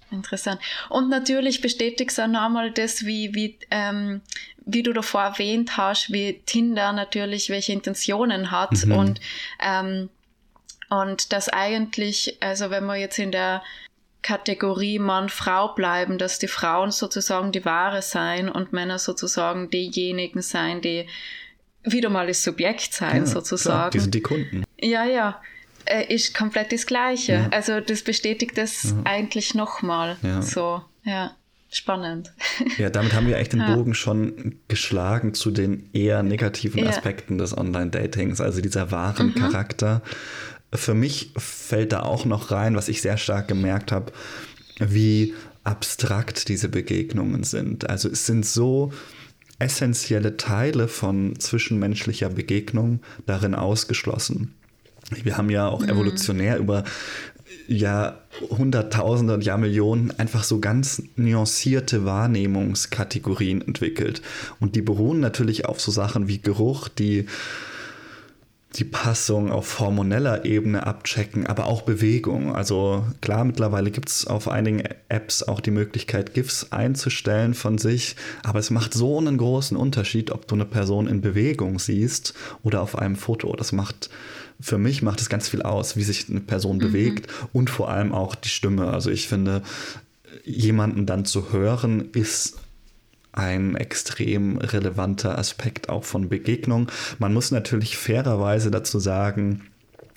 [0.10, 0.60] Interessant.
[0.89, 4.22] Und natürlich bestätigt es auch nochmal das, wie, wie, ähm,
[4.65, 8.91] wie du davor erwähnt hast, wie Tinder natürlich welche Intentionen hat mhm.
[8.91, 9.22] und,
[9.62, 10.10] ähm,
[10.89, 13.62] und das eigentlich, also wenn man jetzt in der
[14.21, 20.81] Kategorie Mann-Frau bleiben, dass die Frauen sozusagen die Ware sein und Männer sozusagen diejenigen sein,
[20.81, 21.07] die
[21.84, 23.79] wieder mal das Subjekt sein, ja, sozusagen.
[23.79, 24.63] Klar, die sind die Kunden.
[24.79, 25.41] Ja, ja.
[25.86, 27.34] Äh, ist komplett das Gleiche.
[27.34, 27.49] Ja.
[27.49, 29.01] Also das bestätigt das ja.
[29.05, 30.17] eigentlich nochmal.
[30.41, 31.36] So, ja.
[31.73, 32.34] Spannend.
[32.77, 37.57] Ja, damit haben wir echt den Bogen schon geschlagen zu den eher negativen Aspekten des
[37.57, 39.36] Online-Datings, also dieser wahren mhm.
[39.36, 40.01] Charakter.
[40.73, 44.12] Für mich fällt da auch noch rein, was ich sehr stark gemerkt habe,
[44.79, 47.89] wie abstrakt diese Begegnungen sind.
[47.89, 48.91] Also es sind so
[49.60, 54.55] essentielle Teile von zwischenmenschlicher Begegnung darin ausgeschlossen.
[55.23, 55.89] Wir haben ja auch mhm.
[55.89, 56.84] evolutionär über
[57.67, 64.21] Jahrhunderttausende und Jahrmillionen einfach so ganz nuancierte Wahrnehmungskategorien entwickelt.
[64.60, 67.25] Und die beruhen natürlich auf so Sachen wie Geruch, die
[68.75, 72.55] die Passung auf hormoneller Ebene abchecken, aber auch Bewegung.
[72.55, 78.15] Also klar, mittlerweile gibt es auf einigen Apps auch die Möglichkeit, GIFs einzustellen von sich,
[78.43, 82.81] aber es macht so einen großen Unterschied, ob du eine Person in Bewegung siehst oder
[82.81, 83.53] auf einem Foto.
[83.55, 84.10] Das macht
[84.62, 86.81] für mich macht es ganz viel aus, wie sich eine Person mhm.
[86.81, 88.91] bewegt und vor allem auch die Stimme.
[88.91, 89.63] Also ich finde,
[90.45, 92.61] jemanden dann zu hören, ist
[93.34, 96.88] ein extrem relevanter Aspekt auch von Begegnung.
[97.20, 99.70] Man muss natürlich fairerweise dazu sagen,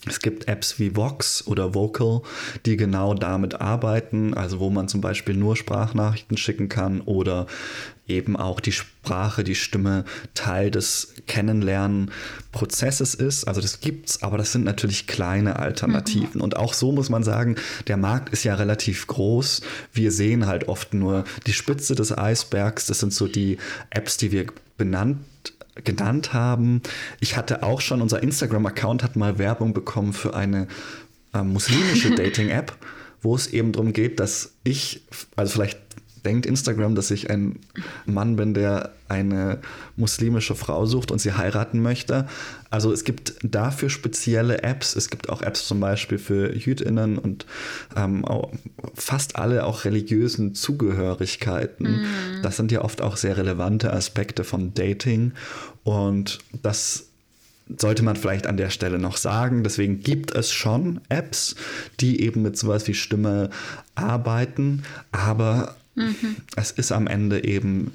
[0.06, 2.22] es gibt Apps wie Vox oder Vocal,
[2.66, 7.46] die genau damit arbeiten, also wo man zum Beispiel nur Sprachnachrichten schicken kann oder
[8.06, 13.44] eben auch die Sprache, die Stimme Teil des Kennenlernprozesses ist.
[13.48, 16.34] Also das gibt's, aber das sind natürlich kleine Alternativen.
[16.34, 16.42] Mhm.
[16.42, 19.62] Und auch so muss man sagen, der Markt ist ja relativ groß.
[19.92, 22.86] Wir sehen halt oft nur die Spitze des Eisbergs.
[22.86, 23.56] Das sind so die
[23.90, 25.18] Apps, die wir benannt
[25.82, 26.82] genannt haben.
[27.20, 30.68] Ich hatte auch schon, unser Instagram-Account hat mal Werbung bekommen für eine
[31.32, 32.76] äh, muslimische Dating-App,
[33.22, 35.02] wo es eben darum geht, dass ich,
[35.36, 35.80] also vielleicht
[36.24, 37.58] denkt Instagram, dass ich ein
[38.06, 39.58] Mann bin, der eine
[39.96, 42.26] muslimische Frau sucht und sie heiraten möchte.
[42.70, 44.96] Also es gibt dafür spezielle Apps.
[44.96, 47.46] Es gibt auch Apps zum Beispiel für Jüdinnen und
[47.96, 48.24] ähm,
[48.94, 52.02] fast alle auch religiösen Zugehörigkeiten.
[52.02, 52.42] Mm.
[52.42, 55.32] Das sind ja oft auch sehr relevante Aspekte von Dating.
[55.84, 57.06] Und das
[57.78, 59.62] sollte man vielleicht an der Stelle noch sagen.
[59.62, 61.56] Deswegen gibt es schon Apps,
[62.00, 63.50] die eben mit sowas wie Stimme
[63.94, 64.82] arbeiten,
[65.12, 66.36] aber Mhm.
[66.56, 67.92] Es ist am Ende eben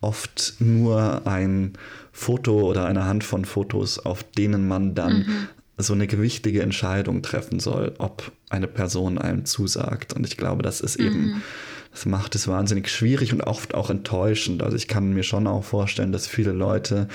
[0.00, 1.72] oft nur ein
[2.12, 5.48] Foto oder eine Hand von Fotos, auf denen man dann mhm.
[5.78, 10.12] so eine gewichtige Entscheidung treffen soll, ob eine Person einem zusagt.
[10.12, 11.42] Und ich glaube, das ist eben, mhm.
[11.90, 14.62] das macht es wahnsinnig schwierig und oft auch enttäuschend.
[14.62, 17.08] Also ich kann mir schon auch vorstellen, dass viele Leute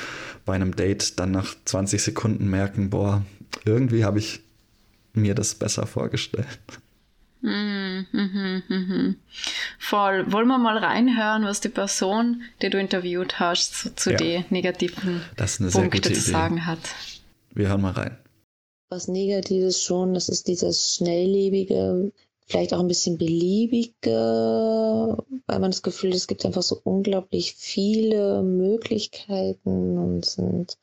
[0.46, 3.24] bei einem Date dann nach 20 Sekunden merken, boah,
[3.66, 4.42] irgendwie habe ich
[5.14, 6.60] mir das besser vorgestellt.
[7.42, 9.16] Mhm, mhm, mhm.
[9.90, 10.30] Voll.
[10.34, 14.18] Wollen wir mal reinhören, was die Person, die du interviewt hast, zu, zu ja.
[14.18, 16.80] den negativen Punkten zu sagen hat?
[17.54, 18.18] Wir hören mal rein.
[18.90, 22.12] Was Negatives schon, das ist dieses schnelllebige,
[22.48, 27.54] vielleicht auch ein bisschen beliebige, weil man das Gefühl hat, es gibt einfach so unglaublich
[27.54, 30.78] viele Möglichkeiten und sind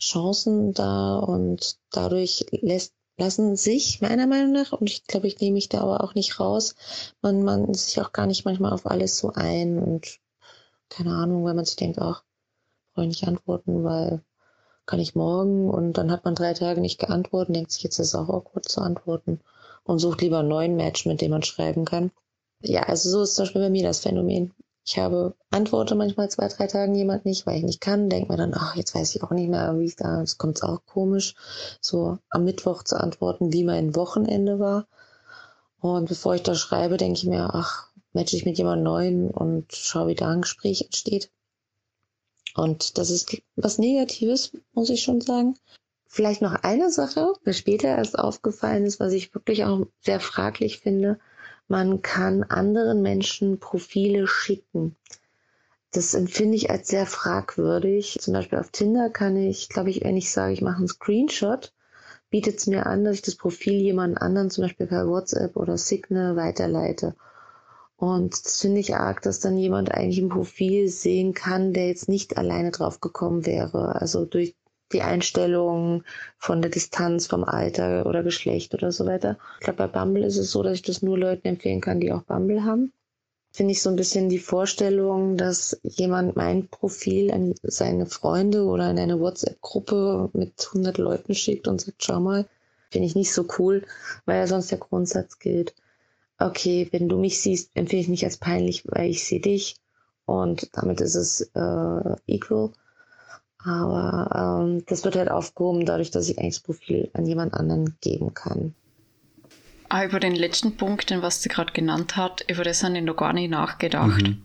[0.00, 5.54] Chancen da und dadurch lässt lassen sich meiner Meinung nach, und ich glaube, ich nehme
[5.54, 6.74] mich da aber auch nicht raus,
[7.22, 9.78] man, man sich auch gar nicht manchmal auf alles so ein.
[9.78, 10.18] Und
[10.88, 12.24] keine Ahnung, weil man sich denkt, ach,
[12.94, 14.22] brauche ich nicht antworten, weil
[14.86, 15.70] kann ich morgen?
[15.70, 18.68] Und dann hat man drei Tage nicht geantwortet, denkt sich, jetzt ist es auch awkward
[18.68, 19.40] zu antworten.
[19.84, 22.10] Und sucht lieber einen neuen Match, mit dem man schreiben kann.
[22.62, 24.52] Ja, also so ist zum Beispiel bei mir das Phänomen.
[24.84, 28.08] Ich habe antworte manchmal zwei, drei Tagen jemand nicht, weil ich nicht kann.
[28.08, 30.62] Denke mir dann, ach, jetzt weiß ich auch nicht mehr, wie es da, es kommt
[30.62, 31.34] auch komisch,
[31.80, 34.86] so am Mittwoch zu antworten, wie mein Wochenende war.
[35.80, 39.72] Und bevor ich da schreibe, denke ich mir, ach, matche ich mit jemand Neuen und
[39.72, 41.30] schaue, wie da ein Gespräch entsteht.
[42.54, 45.56] Und das ist was Negatives, muss ich schon sagen.
[46.06, 50.80] Vielleicht noch eine Sache, mir später erst aufgefallen ist, was ich wirklich auch sehr fraglich
[50.80, 51.20] finde.
[51.70, 54.96] Man kann anderen Menschen Profile schicken.
[55.92, 58.18] Das empfinde ich als sehr fragwürdig.
[58.20, 61.72] Zum Beispiel auf Tinder kann ich, glaube ich, wenn ich sage, ich mache einen Screenshot,
[62.28, 65.78] bietet es mir an, dass ich das Profil jemand anderen, zum Beispiel per WhatsApp oder
[65.78, 67.14] Signal, weiterleite.
[67.96, 72.08] Und das finde ich arg, dass dann jemand eigentlich ein Profil sehen kann, der jetzt
[72.08, 73.94] nicht alleine drauf gekommen wäre.
[73.94, 74.56] Also durch
[74.92, 76.04] die Einstellung
[76.38, 79.38] von der Distanz, vom Alter oder Geschlecht oder so weiter.
[79.58, 82.12] Ich glaube, bei Bumble ist es so, dass ich das nur Leuten empfehlen kann, die
[82.12, 82.92] auch Bumble haben.
[83.52, 88.90] Finde ich so ein bisschen die Vorstellung, dass jemand mein Profil an seine Freunde oder
[88.90, 92.46] in eine WhatsApp-Gruppe mit 100 Leuten schickt und sagt, schau mal,
[92.90, 93.84] finde ich nicht so cool,
[94.24, 95.74] weil ja sonst der Grundsatz gilt.
[96.38, 99.76] Okay, wenn du mich siehst, empfehle ich mich als peinlich, weil ich sehe dich
[100.26, 102.70] und damit ist es äh, equal.
[103.64, 107.96] Aber ähm, das wird halt aufgehoben dadurch, dass ich eigentlich das Profil an jemand anderen
[108.00, 108.74] geben kann.
[109.88, 113.04] Ah, über den letzten Punkt, den was sie gerade genannt hat, über das habe ich
[113.04, 114.22] noch gar nicht nachgedacht.
[114.22, 114.42] Mhm.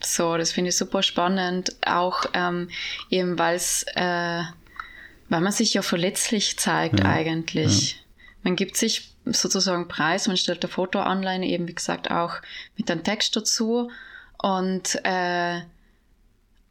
[0.00, 1.76] So, das finde ich super spannend.
[1.86, 2.68] Auch ähm,
[3.10, 4.42] eben, weil es, äh,
[5.28, 7.06] weil man sich ja verletzlich zeigt ja.
[7.06, 7.92] eigentlich.
[7.92, 7.98] Ja.
[8.42, 10.28] Man gibt sich sozusagen Preis.
[10.28, 12.34] Man stellt ein Foto online, eben wie gesagt auch
[12.76, 13.90] mit einem Text dazu
[14.42, 15.60] und, äh,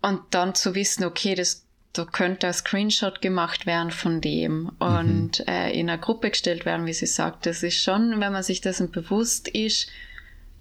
[0.01, 5.39] und dann zu wissen, okay, das da könnte ein Screenshot gemacht werden von dem und
[5.39, 5.45] mhm.
[5.47, 7.45] äh, in eine Gruppe gestellt werden, wie sie sagt.
[7.45, 9.89] Das ist schon, wenn man sich dessen bewusst ist,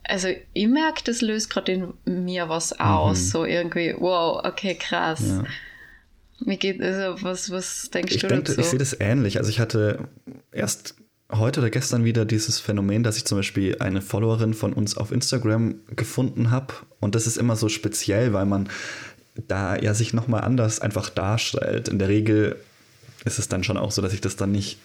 [0.05, 1.73] also ich merke, das löst gerade
[2.05, 3.25] in mir was aus, mhm.
[3.27, 5.23] so irgendwie, wow, okay, krass.
[5.27, 5.45] Ja.
[6.41, 8.61] Wie geht, also was, was denkst ich du denke, dazu?
[8.61, 9.39] Ich sehe das ähnlich.
[9.39, 10.09] Also ich hatte
[10.51, 10.97] erst
[11.31, 15.13] heute oder gestern wieder dieses Phänomen, dass ich zum Beispiel eine Followerin von uns auf
[15.13, 16.75] Instagram gefunden habe.
[16.99, 18.69] Und das ist immer so speziell, weil man
[19.35, 21.89] da ja sich nochmal anders einfach darstellt.
[21.89, 22.57] In der Regel
[23.25, 24.79] ist es dann schon auch so, dass ich das dann nicht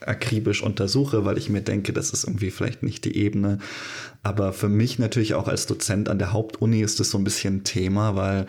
[0.00, 3.58] akribisch untersuche, weil ich mir denke, das ist irgendwie vielleicht nicht die Ebene.
[4.22, 7.62] Aber für mich natürlich auch als Dozent an der Hauptuni ist das so ein bisschen
[7.64, 8.46] Thema, weil,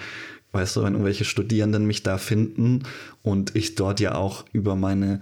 [0.52, 2.84] weißt du, wenn irgendwelche Studierenden mich da finden
[3.22, 5.22] und ich dort ja auch über meine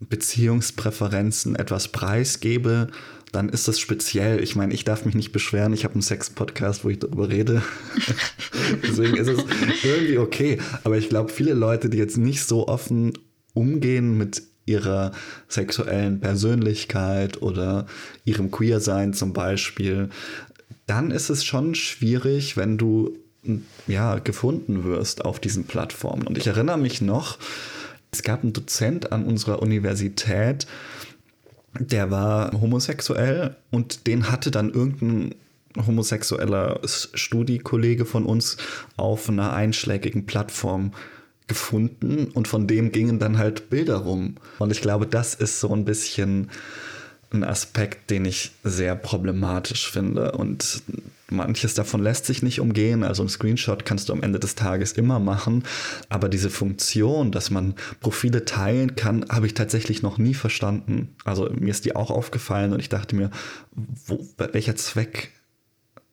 [0.00, 2.88] Beziehungspräferenzen etwas preisgebe,
[3.32, 4.42] dann ist das speziell.
[4.42, 5.72] Ich meine, ich darf mich nicht beschweren.
[5.72, 7.62] Ich habe einen Sex-Podcast, wo ich darüber rede.
[8.82, 9.44] Deswegen ist es
[9.82, 10.58] irgendwie okay.
[10.84, 13.12] Aber ich glaube, viele Leute, die jetzt nicht so offen
[13.54, 15.12] umgehen mit ihrer
[15.48, 17.86] sexuellen Persönlichkeit oder
[18.24, 20.10] ihrem Queersein zum Beispiel,
[20.86, 23.16] dann ist es schon schwierig, wenn du
[23.86, 26.26] ja gefunden wirst auf diesen Plattformen.
[26.26, 27.38] Und ich erinnere mich noch,
[28.10, 30.66] es gab einen Dozent an unserer Universität,
[31.78, 35.34] der war homosexuell und den hatte dann irgendein
[35.86, 38.56] homosexueller Studiekollege von uns
[38.96, 40.92] auf einer einschlägigen Plattform
[41.46, 44.36] gefunden und von dem gingen dann halt Bilder rum.
[44.58, 46.50] Und ich glaube, das ist so ein bisschen
[47.30, 50.32] ein Aspekt, den ich sehr problematisch finde.
[50.32, 50.82] Und
[51.30, 53.04] manches davon lässt sich nicht umgehen.
[53.04, 55.64] Also ein Screenshot kannst du am Ende des Tages immer machen.
[56.08, 61.14] Aber diese Funktion, dass man Profile teilen kann, habe ich tatsächlich noch nie verstanden.
[61.24, 63.30] Also mir ist die auch aufgefallen und ich dachte mir,
[64.06, 65.32] wo, welcher Zweck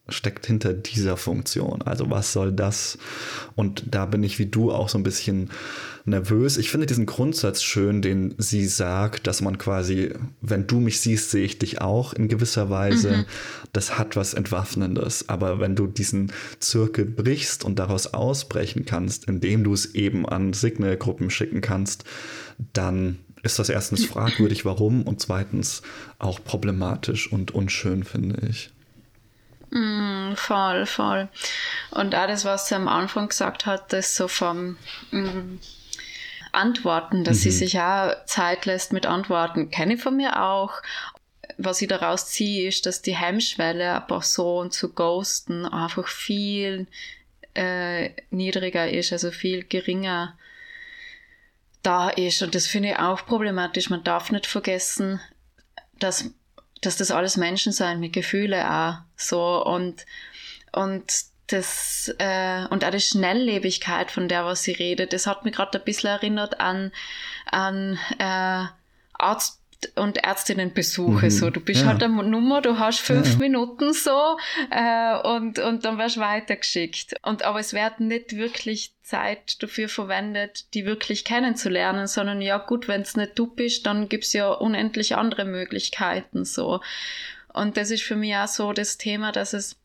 [0.09, 1.81] steckt hinter dieser Funktion?
[1.81, 2.97] Also was soll das?
[3.55, 5.49] Und da bin ich wie du auch so ein bisschen
[6.05, 6.57] nervös.
[6.57, 11.31] Ich finde diesen Grundsatz schön, den sie sagt, dass man quasi, wenn du mich siehst,
[11.31, 13.17] sehe ich dich auch in gewisser Weise.
[13.17, 13.25] Mhm.
[13.73, 15.27] Das hat was Entwaffnendes.
[15.29, 20.53] Aber wenn du diesen Zirkel brichst und daraus ausbrechen kannst, indem du es eben an
[20.53, 22.03] Signalgruppen schicken kannst,
[22.73, 25.81] dann ist das erstens fragwürdig, warum und zweitens
[26.19, 28.71] auch problematisch und unschön, finde ich.
[29.71, 31.30] Mm, voll, voll.
[31.91, 34.78] Und alles, was sie am Anfang gesagt hat, das so vom
[35.12, 35.60] mm,
[36.51, 37.41] Antworten, dass mhm.
[37.41, 40.82] sie sich auch Zeit lässt mit Antworten, kenne ich von mir auch.
[41.58, 46.88] Was ich daraus ziehe, ist, dass die Hemmschwelle, eine Person zu ghosten, einfach viel
[47.54, 50.38] äh, niedriger ist, also viel geringer
[51.82, 52.41] da ist.
[52.41, 53.89] Und das finde ich auch problematisch.
[53.89, 55.21] Man darf nicht vergessen,
[55.99, 56.32] dass
[56.81, 59.63] dass das alles Menschen sein mit Gefühlen auch so.
[59.65, 60.05] Und
[60.71, 61.11] und
[61.47, 65.77] das äh, und auch die Schnelllebigkeit von der was sie redet das hat mich gerade
[65.77, 66.91] ein bisschen erinnert an
[67.45, 68.65] an äh,
[69.13, 69.61] Arzt
[69.95, 71.25] und Ärztinnenbesuche.
[71.25, 71.29] Mhm.
[71.29, 71.88] So, du bist ja.
[71.88, 73.38] halt eine Nummer, du hast fünf ja.
[73.38, 74.38] Minuten so
[74.71, 77.15] äh, und, und dann wirst du weitergeschickt.
[77.23, 82.88] Und aber es wird nicht wirklich Zeit dafür verwendet, die wirklich kennenzulernen, sondern ja gut,
[82.88, 86.81] wenn es nicht du bist, dann gibt's ja unendlich andere Möglichkeiten so.
[87.53, 89.77] Und das ist für mich auch so das Thema, dass es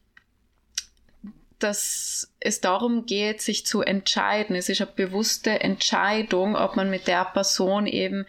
[1.63, 4.57] dass es darum geht, sich zu entscheiden.
[4.57, 8.27] Es ist eine bewusste Entscheidung, ob man mit der Person eben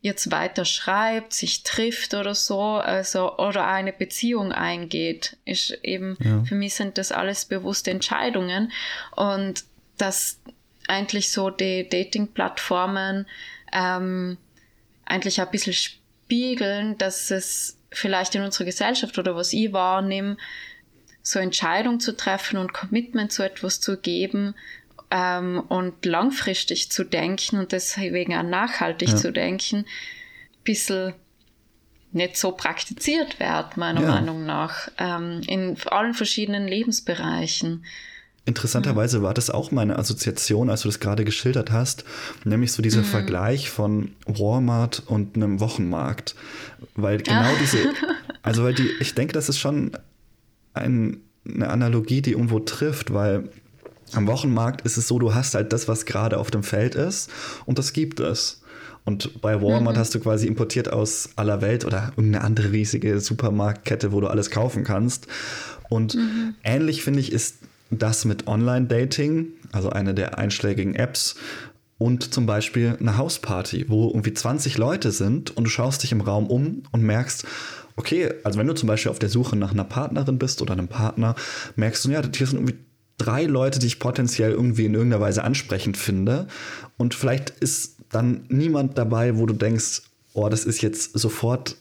[0.00, 6.42] jetzt weiter schreibt, sich trifft oder so, also oder eine Beziehung eingeht, ist eben ja.
[6.44, 8.72] für mich sind das alles bewusste Entscheidungen
[9.14, 9.62] und
[9.98, 10.40] dass
[10.88, 13.26] eigentlich so die Dating-Plattformen
[13.72, 14.38] ähm,
[15.04, 20.36] eigentlich ein bisschen spiegeln, dass es vielleicht in unserer Gesellschaft oder was ich wahrnehme,
[21.22, 24.54] so Entscheidung zu treffen und Commitment zu etwas zu geben,
[25.12, 29.16] ähm, und langfristig zu denken und deswegen auch nachhaltig ja.
[29.16, 31.12] zu denken, ein bisschen
[32.12, 34.08] nicht so praktiziert wird, meiner ja.
[34.08, 37.84] Meinung nach, ähm, in allen verschiedenen Lebensbereichen.
[38.44, 42.04] Interessanterweise war das auch meine Assoziation, als du das gerade geschildert hast,
[42.44, 43.06] nämlich so dieser mhm.
[43.06, 46.34] Vergleich von Walmart und einem Wochenmarkt.
[46.96, 47.58] Weil genau ja.
[47.60, 47.78] diese,
[48.42, 49.92] also weil die, ich denke, das ist schon
[50.74, 53.48] ein, eine Analogie, die irgendwo trifft, weil
[54.12, 57.30] am Wochenmarkt ist es so, du hast halt das, was gerade auf dem Feld ist
[57.66, 58.62] und das gibt es.
[59.04, 60.00] Und bei Walmart mhm.
[60.00, 64.50] hast du quasi importiert aus aller Welt oder irgendeine andere riesige Supermarktkette, wo du alles
[64.50, 65.26] kaufen kannst.
[65.88, 66.54] Und mhm.
[66.62, 67.58] ähnlich finde ich ist
[67.90, 71.36] das mit Online-Dating, also eine der einschlägigen Apps.
[71.98, 76.20] und zum Beispiel eine Hausparty, wo irgendwie 20 Leute sind und du schaust dich im
[76.20, 77.44] Raum um und merkst,
[77.96, 80.88] okay, also wenn du zum Beispiel auf der Suche nach einer Partnerin bist oder einem
[80.88, 81.34] Partner,
[81.76, 82.78] merkst du, ja, hier sind irgendwie
[83.18, 86.48] drei Leute, die ich potenziell irgendwie in irgendeiner Weise ansprechend finde.
[86.96, 90.02] Und vielleicht ist dann niemand dabei, wo du denkst,
[90.34, 91.76] oh, das ist jetzt sofort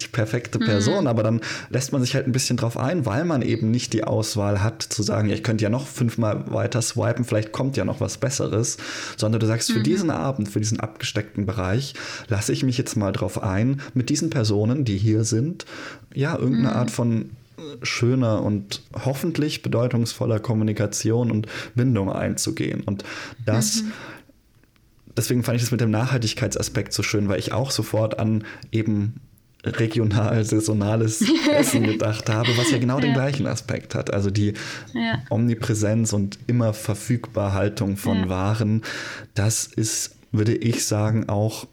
[0.00, 1.06] die perfekte Person, mhm.
[1.06, 1.40] aber dann
[1.70, 4.82] lässt man sich halt ein bisschen drauf ein, weil man eben nicht die Auswahl hat,
[4.82, 8.18] zu sagen, ja, ich könnte ja noch fünfmal weiter swipen, vielleicht kommt ja noch was
[8.18, 8.76] Besseres,
[9.16, 9.74] sondern du sagst, mhm.
[9.74, 11.94] für diesen Abend, für diesen abgesteckten Bereich,
[12.28, 15.64] lasse ich mich jetzt mal drauf ein, mit diesen Personen, die hier sind,
[16.12, 16.76] ja, irgendeine mhm.
[16.76, 17.30] Art von
[17.82, 22.82] schöner und hoffentlich bedeutungsvoller Kommunikation und Bindung einzugehen.
[22.82, 23.02] Und
[23.46, 23.92] das mhm
[25.16, 29.20] deswegen fand ich das mit dem Nachhaltigkeitsaspekt so schön, weil ich auch sofort an eben
[29.66, 33.02] regional, saisonales Essen gedacht habe, was ja genau ja.
[33.02, 34.12] den gleichen Aspekt hat.
[34.12, 34.54] Also die
[34.94, 35.22] ja.
[35.30, 38.28] Omnipräsenz und immer verfügbar Haltung von ja.
[38.28, 38.82] Waren,
[39.34, 41.66] das ist, würde ich sagen, auch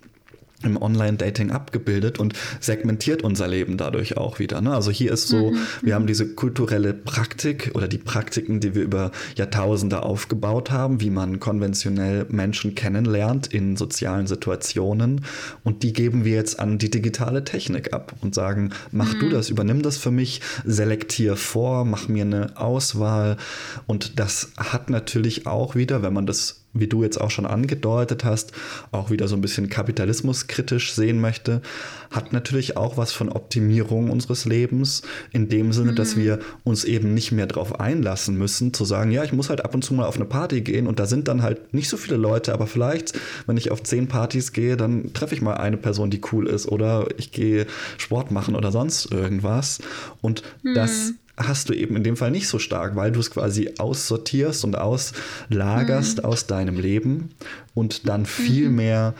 [0.64, 4.62] im Online-Dating abgebildet und segmentiert unser Leben dadurch auch wieder.
[4.62, 4.74] Ne?
[4.74, 5.58] Also hier ist so, mhm.
[5.82, 11.10] wir haben diese kulturelle Praktik oder die Praktiken, die wir über Jahrtausende aufgebaut haben, wie
[11.10, 15.26] man konventionell Menschen kennenlernt in sozialen Situationen
[15.64, 19.20] und die geben wir jetzt an die digitale Technik ab und sagen, mach mhm.
[19.20, 23.38] du das, übernimm das für mich, selektier vor, mach mir eine Auswahl
[23.88, 28.24] und das hat natürlich auch wieder, wenn man das wie du jetzt auch schon angedeutet
[28.24, 28.52] hast,
[28.92, 31.62] auch wieder so ein bisschen kapitalismuskritisch sehen möchte,
[32.12, 35.96] hat natürlich auch was von Optimierung unseres Lebens, in dem Sinne, mhm.
[35.96, 39.64] dass wir uns eben nicht mehr darauf einlassen müssen, zu sagen, ja, ich muss halt
[39.64, 41.98] ab und zu mal auf eine Party gehen und da sind dann halt nicht so
[41.98, 43.14] viele Leute, aber vielleicht,
[43.46, 46.68] wenn ich auf zehn Partys gehe, dann treffe ich mal eine Person, die cool ist
[46.68, 47.68] oder ich gehe
[47.98, 49.80] Sport machen oder sonst irgendwas.
[50.22, 50.74] Und mhm.
[50.76, 54.64] das hast du eben in dem Fall nicht so stark, weil du es quasi aussortierst
[54.64, 56.26] und auslagerst mhm.
[56.26, 57.32] aus deinem Leben
[57.74, 58.76] und dann viel mhm.
[58.76, 59.16] mehr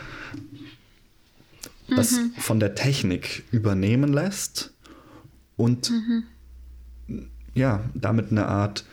[1.90, 2.34] das mhm.
[2.38, 4.72] von der Technik übernehmen lässt
[5.58, 7.28] und mhm.
[7.54, 8.86] ja, damit eine Art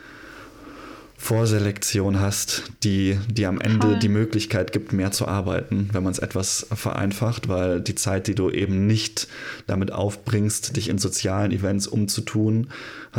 [1.20, 3.98] Vorselektion hast, die, die am Ende Voll.
[3.98, 8.34] die Möglichkeit gibt, mehr zu arbeiten, wenn man es etwas vereinfacht, weil die Zeit, die
[8.34, 9.28] du eben nicht
[9.66, 12.68] damit aufbringst, dich in sozialen Events umzutun,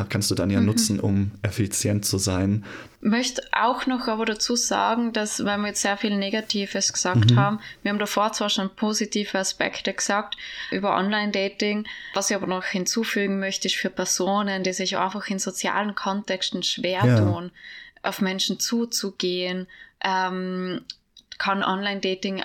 [0.09, 0.67] kannst du dann ja mhm.
[0.67, 2.63] nutzen, um effizient zu sein.
[3.01, 7.35] Möchte auch noch aber dazu sagen, dass, weil wir jetzt sehr viel Negatives gesagt mhm.
[7.35, 10.37] haben, wir haben davor zwar schon positive Aspekte gesagt
[10.71, 15.39] über Online-Dating, was ich aber noch hinzufügen möchte, ist für Personen, die sich einfach in
[15.39, 17.17] sozialen Kontexten schwer ja.
[17.19, 17.51] tun,
[18.03, 19.67] auf Menschen zuzugehen,
[20.03, 20.81] ähm,
[21.37, 22.43] kann Online-Dating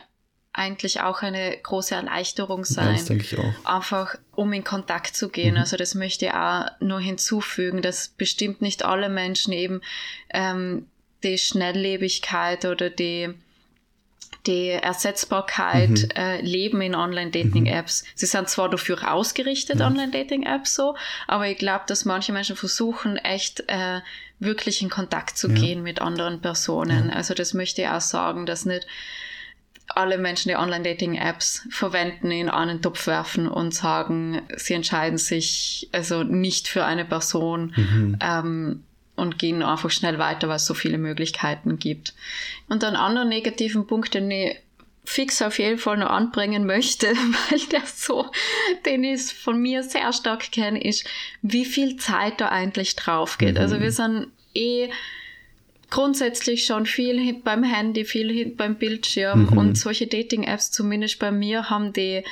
[0.57, 2.87] eigentlich auch eine große Erleichterung sein.
[2.87, 3.53] Ja, das denke ich auch.
[3.65, 5.55] Einfach um in Kontakt zu gehen.
[5.55, 5.61] Mhm.
[5.61, 9.83] Also das möchte ich auch nur hinzufügen, dass bestimmt nicht alle Menschen eben
[10.31, 10.87] ähm,
[11.23, 13.35] die Schnelllebigkeit oder die
[14.47, 16.11] die Ersetzbarkeit mhm.
[16.15, 18.03] äh, leben in Online-Dating-Apps.
[18.03, 18.09] Mhm.
[18.15, 19.87] Sie sind zwar dafür ausgerichtet, ja.
[19.89, 20.97] Online-Dating-Apps so,
[21.27, 24.01] aber ich glaube, dass manche Menschen versuchen, echt äh,
[24.39, 25.55] wirklich in Kontakt zu ja.
[25.55, 27.09] gehen mit anderen Personen.
[27.09, 27.17] Ja.
[27.17, 28.87] Also das möchte ich auch sagen, dass nicht
[29.89, 36.23] alle Menschen, die Online-Dating-Apps verwenden, in einen Topf werfen und sagen, sie entscheiden sich also
[36.23, 37.73] nicht für eine Person.
[37.77, 38.19] Mhm.
[38.21, 38.83] Ähm,
[39.17, 42.15] und gehen einfach schnell weiter, weil es so viele Möglichkeiten gibt.
[42.69, 44.59] Und einen anderen negativen Punkt, den ich
[45.05, 47.07] fix auf jeden Fall noch anbringen möchte,
[47.51, 48.31] weil der so,
[48.85, 51.07] den ich von mir sehr stark kenne, ist,
[51.43, 53.55] wie viel Zeit da eigentlich drauf geht.
[53.55, 53.61] Mhm.
[53.61, 54.91] Also wir sind eh
[55.91, 59.59] grundsätzlich schon viel beim Handy, viel beim Bildschirm mhm.
[59.59, 62.23] und solche Dating-Apps, zumindest bei mir, haben die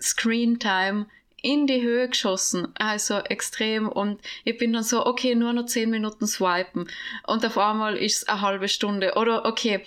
[0.00, 1.06] Screen Time
[1.44, 3.88] in die Höhe geschossen, also extrem.
[3.88, 6.88] Und ich bin dann so, okay, nur noch zehn Minuten swipen.
[7.26, 9.12] Und auf einmal ist es eine halbe Stunde.
[9.16, 9.84] Oder okay,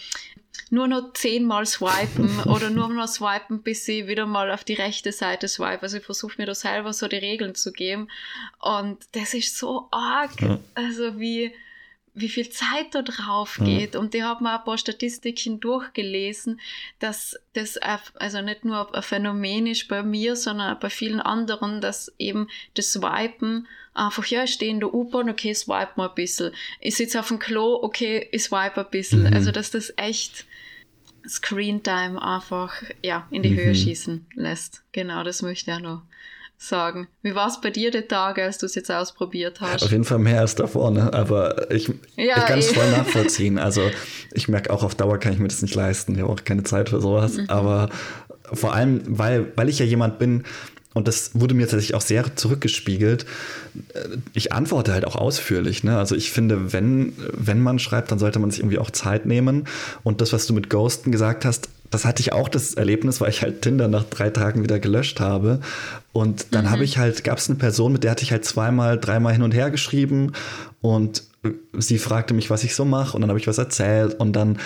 [0.70, 5.12] nur noch zehnmal swipen oder nur noch swipen, bis ich wieder mal auf die rechte
[5.12, 5.82] Seite swipe.
[5.82, 8.08] Also ich versuche mir da selber so die Regeln zu geben.
[8.60, 10.40] Und das ist so arg.
[10.40, 10.60] Ja.
[10.76, 11.54] Also wie
[12.20, 13.94] wie viel Zeit da drauf geht.
[13.94, 14.00] Mhm.
[14.00, 16.60] Und ich habe mir ein paar Statistiken durchgelesen,
[17.00, 22.12] dass das also nicht nur ein Phänomen ist bei mir, sondern bei vielen anderen, dass
[22.18, 26.54] eben das Swipen einfach, ja, ich stehe in der U-Bahn, okay, swipe mal ein bisschen.
[26.80, 29.22] Ich sitze auf dem Klo, okay, ich swipe ein bisschen.
[29.22, 29.34] Mhm.
[29.34, 30.46] Also, dass das echt
[31.28, 33.58] Screen Time einfach, ja, in die mhm.
[33.58, 34.84] Höhe schießen lässt.
[34.92, 36.02] Genau, das möchte ich auch noch
[36.58, 37.08] sagen.
[37.22, 39.84] Wie war es bei dir die Tage, als du es jetzt ausprobiert hast?
[39.84, 41.14] Auf jeden Fall mehr als davor, ne?
[41.14, 42.74] aber ich, ja, ich kann es eh.
[42.74, 43.60] voll nachvollziehen.
[43.60, 43.90] Also
[44.34, 46.16] ich merke auch, auf Dauer kann ich mir das nicht leisten.
[46.16, 47.38] Ich habe auch keine Zeit für sowas.
[47.38, 47.50] Mhm.
[47.50, 47.90] Aber
[48.54, 50.44] vor allem, weil, weil ich ja jemand bin,
[50.98, 53.28] und das wurde mir tatsächlich auch sehr zurückgespiegelt.
[54.34, 55.84] Ich antworte halt auch ausführlich.
[55.84, 55.96] Ne?
[55.96, 59.68] Also ich finde, wenn, wenn man schreibt, dann sollte man sich irgendwie auch Zeit nehmen.
[60.02, 63.30] Und das, was du mit Ghosten gesagt hast, das hatte ich auch das Erlebnis, weil
[63.30, 65.60] ich halt Tinder nach drei Tagen wieder gelöscht habe.
[66.14, 66.70] Und dann mhm.
[66.72, 69.44] habe ich halt, gab es eine Person, mit der hatte ich halt zweimal, dreimal hin
[69.44, 70.34] und her geschrieben
[70.82, 71.24] und
[71.78, 74.60] sie fragte mich, was ich so mache und dann habe ich was erzählt und dann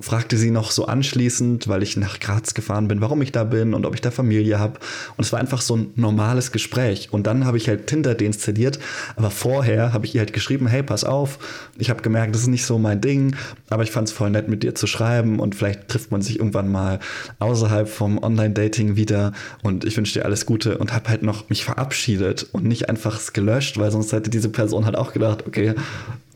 [0.00, 3.74] fragte sie noch so anschließend, weil ich nach Graz gefahren bin, warum ich da bin
[3.74, 4.78] und ob ich da Familie habe.
[5.16, 7.08] Und es war einfach so ein normales Gespräch.
[7.10, 8.78] Und dann habe ich halt Tinder deinstalliert.
[9.16, 11.38] Aber vorher habe ich ihr halt geschrieben, hey, pass auf.
[11.78, 13.34] Ich habe gemerkt, das ist nicht so mein Ding.
[13.70, 15.40] Aber ich fand es voll nett, mit dir zu schreiben.
[15.40, 17.00] Und vielleicht trifft man sich irgendwann mal
[17.40, 19.32] außerhalb vom Online-Dating wieder.
[19.62, 20.78] Und ich wünsche dir alles Gute.
[20.78, 24.84] Und habe halt noch mich verabschiedet und nicht einfach gelöscht, weil sonst hätte diese Person
[24.84, 25.74] halt auch gedacht, okay,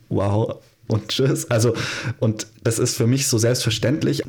[0.09, 0.57] wow,
[0.89, 1.51] und tschüss.
[1.51, 1.75] Also,
[2.19, 4.23] und das ist für mich so selbstverständlich.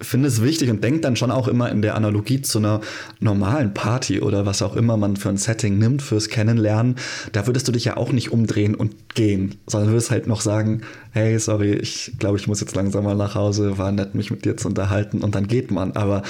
[0.00, 2.80] Finde es wichtig und denke dann schon auch immer in der Analogie zu einer
[3.20, 6.96] normalen Party oder was auch immer man für ein Setting nimmt fürs Kennenlernen.
[7.32, 10.82] Da würdest du dich ja auch nicht umdrehen und gehen, sondern würdest halt noch sagen,
[11.10, 14.44] hey, sorry, ich glaube, ich muss jetzt langsam mal nach Hause, war nett, mich mit
[14.44, 15.92] dir zu unterhalten und dann geht man.
[15.92, 16.22] Aber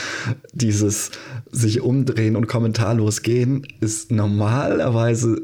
[0.53, 1.11] dieses
[1.51, 5.43] sich umdrehen und kommentarlos gehen ist normalerweise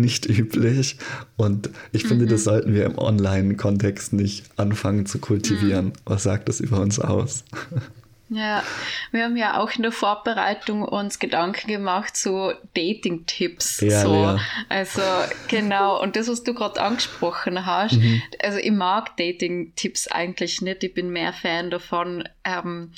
[0.00, 0.98] nicht üblich.
[1.36, 2.30] Und ich finde, mhm.
[2.30, 5.86] das sollten wir im Online-Kontext nicht anfangen zu kultivieren.
[5.86, 5.92] Mhm.
[6.04, 7.44] Was sagt das über uns aus?
[8.30, 8.64] Ja,
[9.12, 13.80] wir haben ja auch in der Vorbereitung uns Gedanken gemacht zu Dating-Tipps.
[13.80, 14.14] Ja, so.
[14.14, 14.40] Ja.
[14.68, 15.02] Also
[15.48, 18.22] genau, und das, was du gerade angesprochen hast, mhm.
[18.42, 20.82] also ich mag Dating-Tipps eigentlich nicht.
[20.82, 22.26] Ich bin mehr Fan davon.
[22.44, 22.92] Ähm,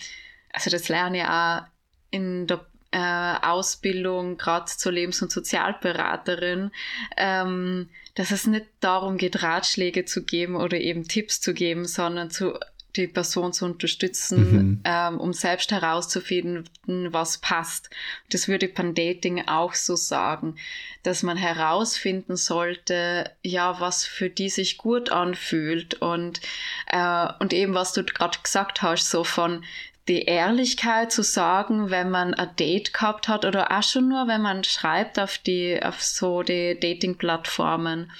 [0.53, 1.63] also das lerne ich auch
[2.11, 6.71] in der äh, Ausbildung, gerade zur Lebens- und Sozialberaterin,
[7.17, 12.31] ähm, dass es nicht darum geht, Ratschläge zu geben oder eben Tipps zu geben, sondern
[12.31, 12.55] zu
[12.97, 14.81] die Person zu unterstützen, mhm.
[14.85, 16.65] ähm, um selbst herauszufinden,
[17.13, 17.91] was passt.
[18.31, 20.57] Das würde ich beim Dating auch so sagen,
[21.03, 26.41] dass man herausfinden sollte, ja, was für die sich gut anfühlt und,
[26.87, 29.65] äh, und eben, was du gerade gesagt hast, so von,
[30.09, 34.41] die Ehrlichkeit zu sagen, wenn man ein Date gehabt hat oder auch schon nur, wenn
[34.41, 38.13] man schreibt auf die, auf so die Dating-Plattformen,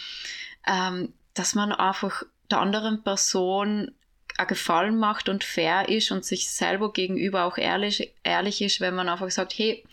[0.67, 3.93] ähm, dass man einfach der anderen Person
[4.39, 8.95] ein Gefallen macht und fair ist und sich selber gegenüber auch ehrlich, ehrlich ist, wenn
[8.95, 9.85] man einfach sagt, hey,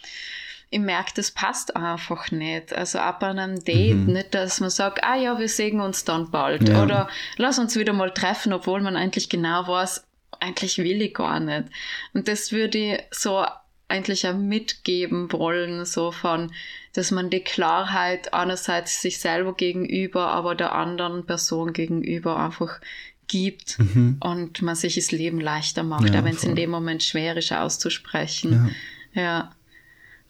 [0.69, 2.73] ich merke, das passt einfach nicht.
[2.73, 4.13] Also ab einem Date, mhm.
[4.13, 6.67] nicht, dass man sagt, ah ja, wir sehen uns dann bald.
[6.67, 6.81] Ja.
[6.81, 10.03] Oder lass uns wieder mal treffen, obwohl man eigentlich genau weiß,
[10.43, 11.65] eigentlich will ich gar nicht.
[12.13, 13.45] Und das würde ich so
[13.87, 16.51] eigentlich auch mitgeben wollen, so von,
[16.93, 22.79] dass man die Klarheit einerseits sich selber gegenüber, aber der anderen Person gegenüber einfach
[23.27, 24.17] gibt mhm.
[24.19, 27.37] und man sich das Leben leichter macht, ja, auch wenn es in dem Moment schwer
[27.37, 28.71] ist auszusprechen.
[29.13, 29.21] Ja.
[29.21, 29.51] ja.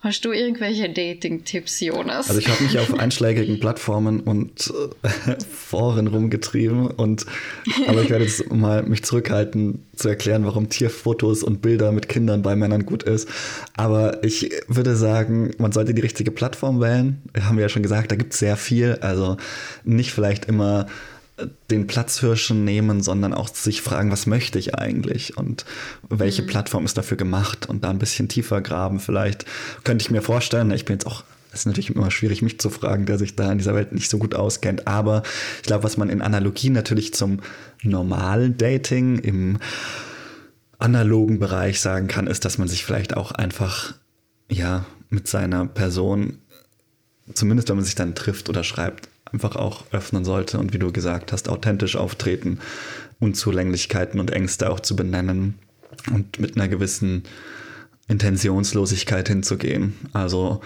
[0.04, 2.28] Hast du irgendwelche Dating-Tipps, Jonas?
[2.28, 7.26] Also ich habe mich auf einschlägigen Plattformen und äh, Foren rumgetrieben und
[7.88, 12.41] aber ich werde jetzt mal mich zurückhalten zu erklären, warum Tierfotos und Bilder mit Kindern
[12.41, 13.30] bei Männern gut ist.
[13.78, 17.22] Aber ich würde sagen, man sollte die richtige Plattform wählen.
[17.39, 18.97] Haben wir ja schon gesagt, da gibt es sehr viel.
[18.99, 19.38] Also
[19.86, 20.88] nicht vielleicht immer
[21.71, 25.65] den Platzhirschen nehmen, sondern auch sich fragen, was möchte ich eigentlich und
[26.07, 26.47] welche mhm.
[26.47, 28.99] Plattform ist dafür gemacht und da ein bisschen tiefer graben.
[28.99, 29.45] Vielleicht
[29.84, 32.71] könnte ich mir vorstellen, ich bin jetzt auch es ist natürlich immer schwierig, mich zu
[32.71, 34.88] fragen, der sich da in dieser Welt nicht so gut auskennt.
[34.88, 35.21] Aber
[35.57, 37.41] ich glaube, was man in Analogie natürlich zum
[37.84, 39.59] normalen Dating im
[40.79, 43.93] analogen Bereich sagen kann, ist, dass man sich vielleicht auch einfach,
[44.49, 46.39] ja, mit seiner Person,
[47.36, 50.91] zumindest wenn man sich dann trifft oder schreibt, einfach auch öffnen sollte und wie du
[50.91, 52.59] gesagt hast, authentisch auftreten,
[53.19, 55.55] Unzulänglichkeiten und Ängste auch zu benennen
[56.13, 57.23] und mit einer gewissen
[58.07, 59.95] Intentionslosigkeit hinzugehen.
[60.13, 60.61] Also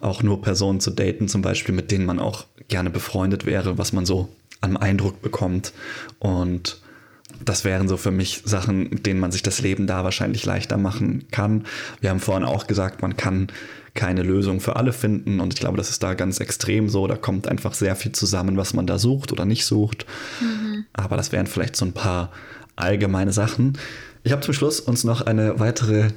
[0.00, 3.92] auch nur Personen zu daten, zum Beispiel, mit denen man auch gerne befreundet wäre, was
[3.92, 4.28] man so
[4.60, 5.72] an Eindruck bekommt.
[6.18, 6.80] Und
[7.44, 10.76] das wären so für mich Sachen, mit denen man sich das Leben da wahrscheinlich leichter
[10.76, 11.66] machen kann.
[12.00, 13.48] Wir haben vorhin auch gesagt, man kann
[13.94, 15.40] keine Lösung für alle finden.
[15.40, 17.06] Und ich glaube, das ist da ganz extrem so.
[17.06, 20.06] Da kommt einfach sehr viel zusammen, was man da sucht oder nicht sucht.
[20.40, 20.84] Mhm.
[20.92, 22.30] Aber das wären vielleicht so ein paar
[22.76, 23.78] allgemeine Sachen.
[24.24, 26.10] Ich habe zum Schluss uns noch eine weitere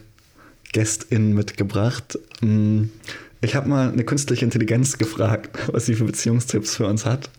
[0.72, 2.18] Gästin mitgebracht.
[2.42, 2.90] Hm,
[3.42, 7.30] ich habe mal eine künstliche Intelligenz gefragt, was sie für Beziehungstipps für uns hat.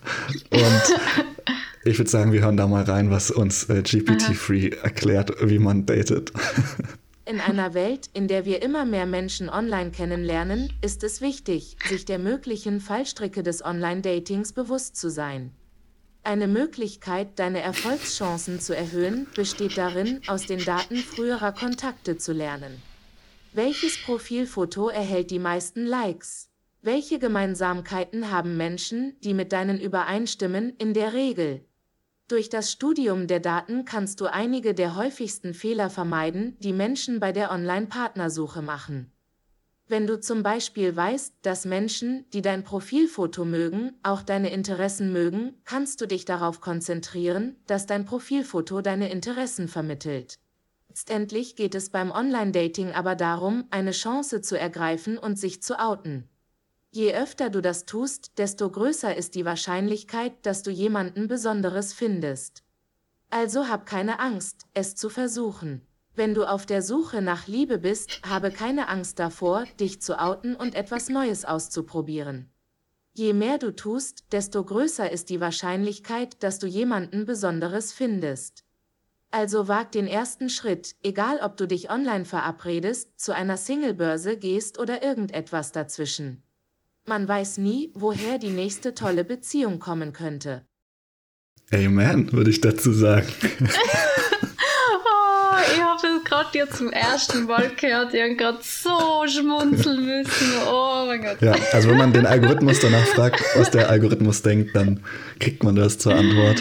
[0.51, 0.83] Und
[1.85, 5.87] ich würde sagen, wir hören da mal rein, was uns äh, GPT-Free erklärt, wie man
[5.87, 6.33] datet.
[7.29, 12.05] In einer Welt, in der wir immer mehr Menschen online kennenlernen, ist es wichtig, sich
[12.05, 15.51] der möglichen Fallstricke des Online-Datings bewusst zu sein.
[16.23, 22.81] Eine Möglichkeit, deine Erfolgschancen zu erhöhen, besteht darin, aus den Daten früherer Kontakte zu lernen.
[23.53, 26.49] Welches Profilfoto erhält die meisten Likes?
[26.81, 31.65] Welche Gemeinsamkeiten haben Menschen, die mit deinen übereinstimmen, in der Regel?
[32.29, 37.31] Durch das Studium der Daten kannst du einige der häufigsten Fehler vermeiden, die Menschen bei
[37.31, 39.13] der Online-Partnersuche machen.
[39.87, 45.55] Wenn du zum Beispiel weißt, dass Menschen, die dein Profilfoto mögen, auch deine Interessen mögen,
[45.65, 50.41] kannst du dich darauf konzentrieren, dass dein Profilfoto deine Interessen vermittelt.
[50.89, 56.29] Letztendlich geht es beim Online-Dating aber darum, eine Chance zu ergreifen und sich zu outen.
[56.97, 62.65] Je öfter du das tust, desto größer ist die Wahrscheinlichkeit, dass du jemanden Besonderes findest.
[63.29, 65.87] Also hab keine Angst, es zu versuchen.
[66.15, 70.57] Wenn du auf der Suche nach Liebe bist, habe keine Angst davor, dich zu outen
[70.57, 72.49] und etwas Neues auszuprobieren.
[73.13, 78.65] Je mehr du tust, desto größer ist die Wahrscheinlichkeit, dass du jemanden Besonderes findest.
[79.31, 84.79] Also wag den ersten Schritt, egal ob du dich online verabredest, zu einer Singlebörse gehst
[84.79, 86.43] oder irgendetwas dazwischen.
[87.09, 90.63] Man weiß nie, woher die nächste tolle Beziehung kommen könnte.
[91.73, 93.29] Amen, würde ich dazu sagen.
[93.43, 93.67] oh,
[95.73, 98.13] ich habe das gerade dir zum ersten Mal gehört.
[98.13, 100.53] Ich habe gerade so schmunzeln müssen.
[100.69, 101.41] Oh mein Gott.
[101.41, 105.05] Ja, also wenn man den Algorithmus danach fragt, was der Algorithmus denkt, dann
[105.39, 106.61] kriegt man das zur Antwort.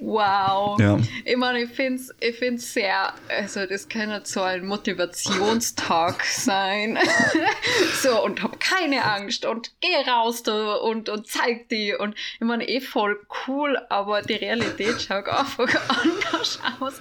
[0.00, 0.78] Wow.
[0.80, 0.98] Ja.
[1.24, 6.98] Ich meine, ich finde es ich find's sehr, also das kann so ein Motivationstag sein.
[8.02, 11.94] so, und hab keine Angst und geh raus da und, und zeig die.
[11.94, 16.94] Und ich meine, eh voll cool, aber die Realität schaut einfach anders aus.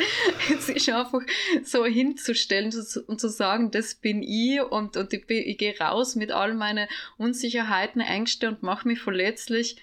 [0.50, 1.22] Es ist einfach
[1.64, 2.74] so hinzustellen
[3.08, 6.88] und zu sagen, das bin ich und, und ich, ich gehe raus mit all meinen
[7.18, 9.78] Unsicherheiten, Ängste und mach mich verletzlich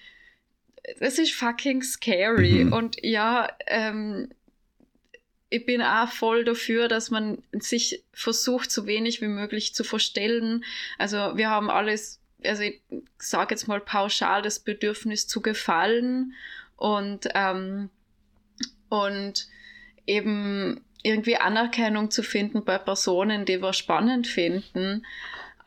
[0.99, 2.65] es ist fucking scary.
[2.65, 2.73] Mhm.
[2.73, 4.29] Und ja, ähm,
[5.49, 10.63] ich bin auch voll dafür, dass man sich versucht, so wenig wie möglich zu verstellen.
[10.97, 12.81] Also wir haben alles, also ich
[13.17, 16.33] sage jetzt mal pauschal, das Bedürfnis zu gefallen
[16.75, 17.89] und, ähm,
[18.89, 19.47] und
[20.05, 25.05] eben irgendwie Anerkennung zu finden bei Personen, die wir spannend finden.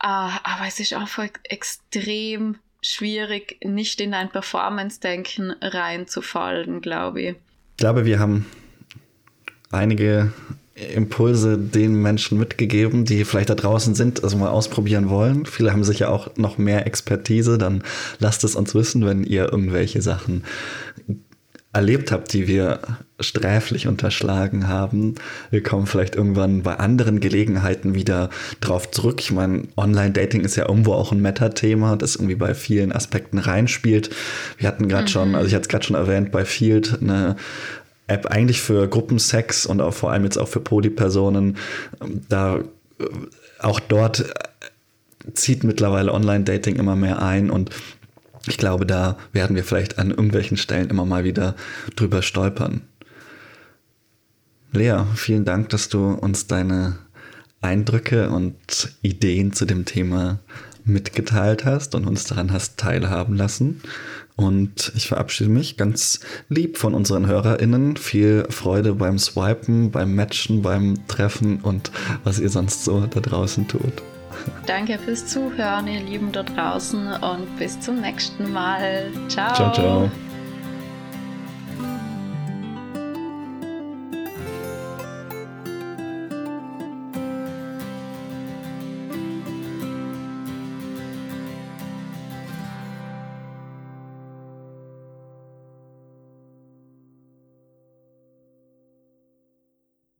[0.05, 7.29] Uh, aber es ist einfach extrem schwierig, nicht in ein Performance-Denken reinzufallen, glaube ich.
[7.29, 8.45] Ich glaube, wir haben
[9.71, 10.31] einige
[10.75, 15.45] Impulse den Menschen mitgegeben, die vielleicht da draußen sind, also mal ausprobieren wollen.
[15.45, 17.83] Viele haben sicher auch noch mehr Expertise, dann
[18.19, 20.43] lasst es uns wissen, wenn ihr irgendwelche Sachen
[21.73, 22.79] erlebt habt, die wir
[23.19, 25.15] sträflich unterschlagen haben.
[25.49, 28.29] Wir kommen vielleicht irgendwann bei anderen Gelegenheiten wieder
[28.61, 29.19] drauf zurück.
[29.19, 34.11] Ich meine, Online-Dating ist ja irgendwo auch ein Meta-Thema, das irgendwie bei vielen Aspekten reinspielt.
[34.57, 35.07] Wir hatten gerade mhm.
[35.07, 37.37] schon, also ich hatte es gerade schon erwähnt, bei Field eine
[38.05, 41.57] App eigentlich für Gruppensex und auch vor allem jetzt auch für Polypersonen.
[42.29, 42.57] Da
[42.99, 43.05] äh,
[43.59, 44.25] auch dort
[45.33, 47.71] zieht mittlerweile Online-Dating immer mehr ein und
[48.47, 51.55] ich glaube, da werden wir vielleicht an irgendwelchen Stellen immer mal wieder
[51.95, 52.81] drüber stolpern.
[54.71, 56.97] Lea, vielen Dank, dass du uns deine
[57.61, 60.39] Eindrücke und Ideen zu dem Thema
[60.83, 63.81] mitgeteilt hast und uns daran hast teilhaben lassen.
[64.35, 66.19] Und ich verabschiede mich ganz
[66.49, 67.97] lieb von unseren HörerInnen.
[67.97, 71.91] Viel Freude beim Swipen, beim Matchen, beim Treffen und
[72.23, 74.01] was ihr sonst so da draußen tut.
[74.65, 79.11] Danke fürs Zuhören, ihr Lieben da draußen und bis zum nächsten Mal.
[79.27, 79.53] Ciao.
[79.53, 80.11] Ciao, ciao.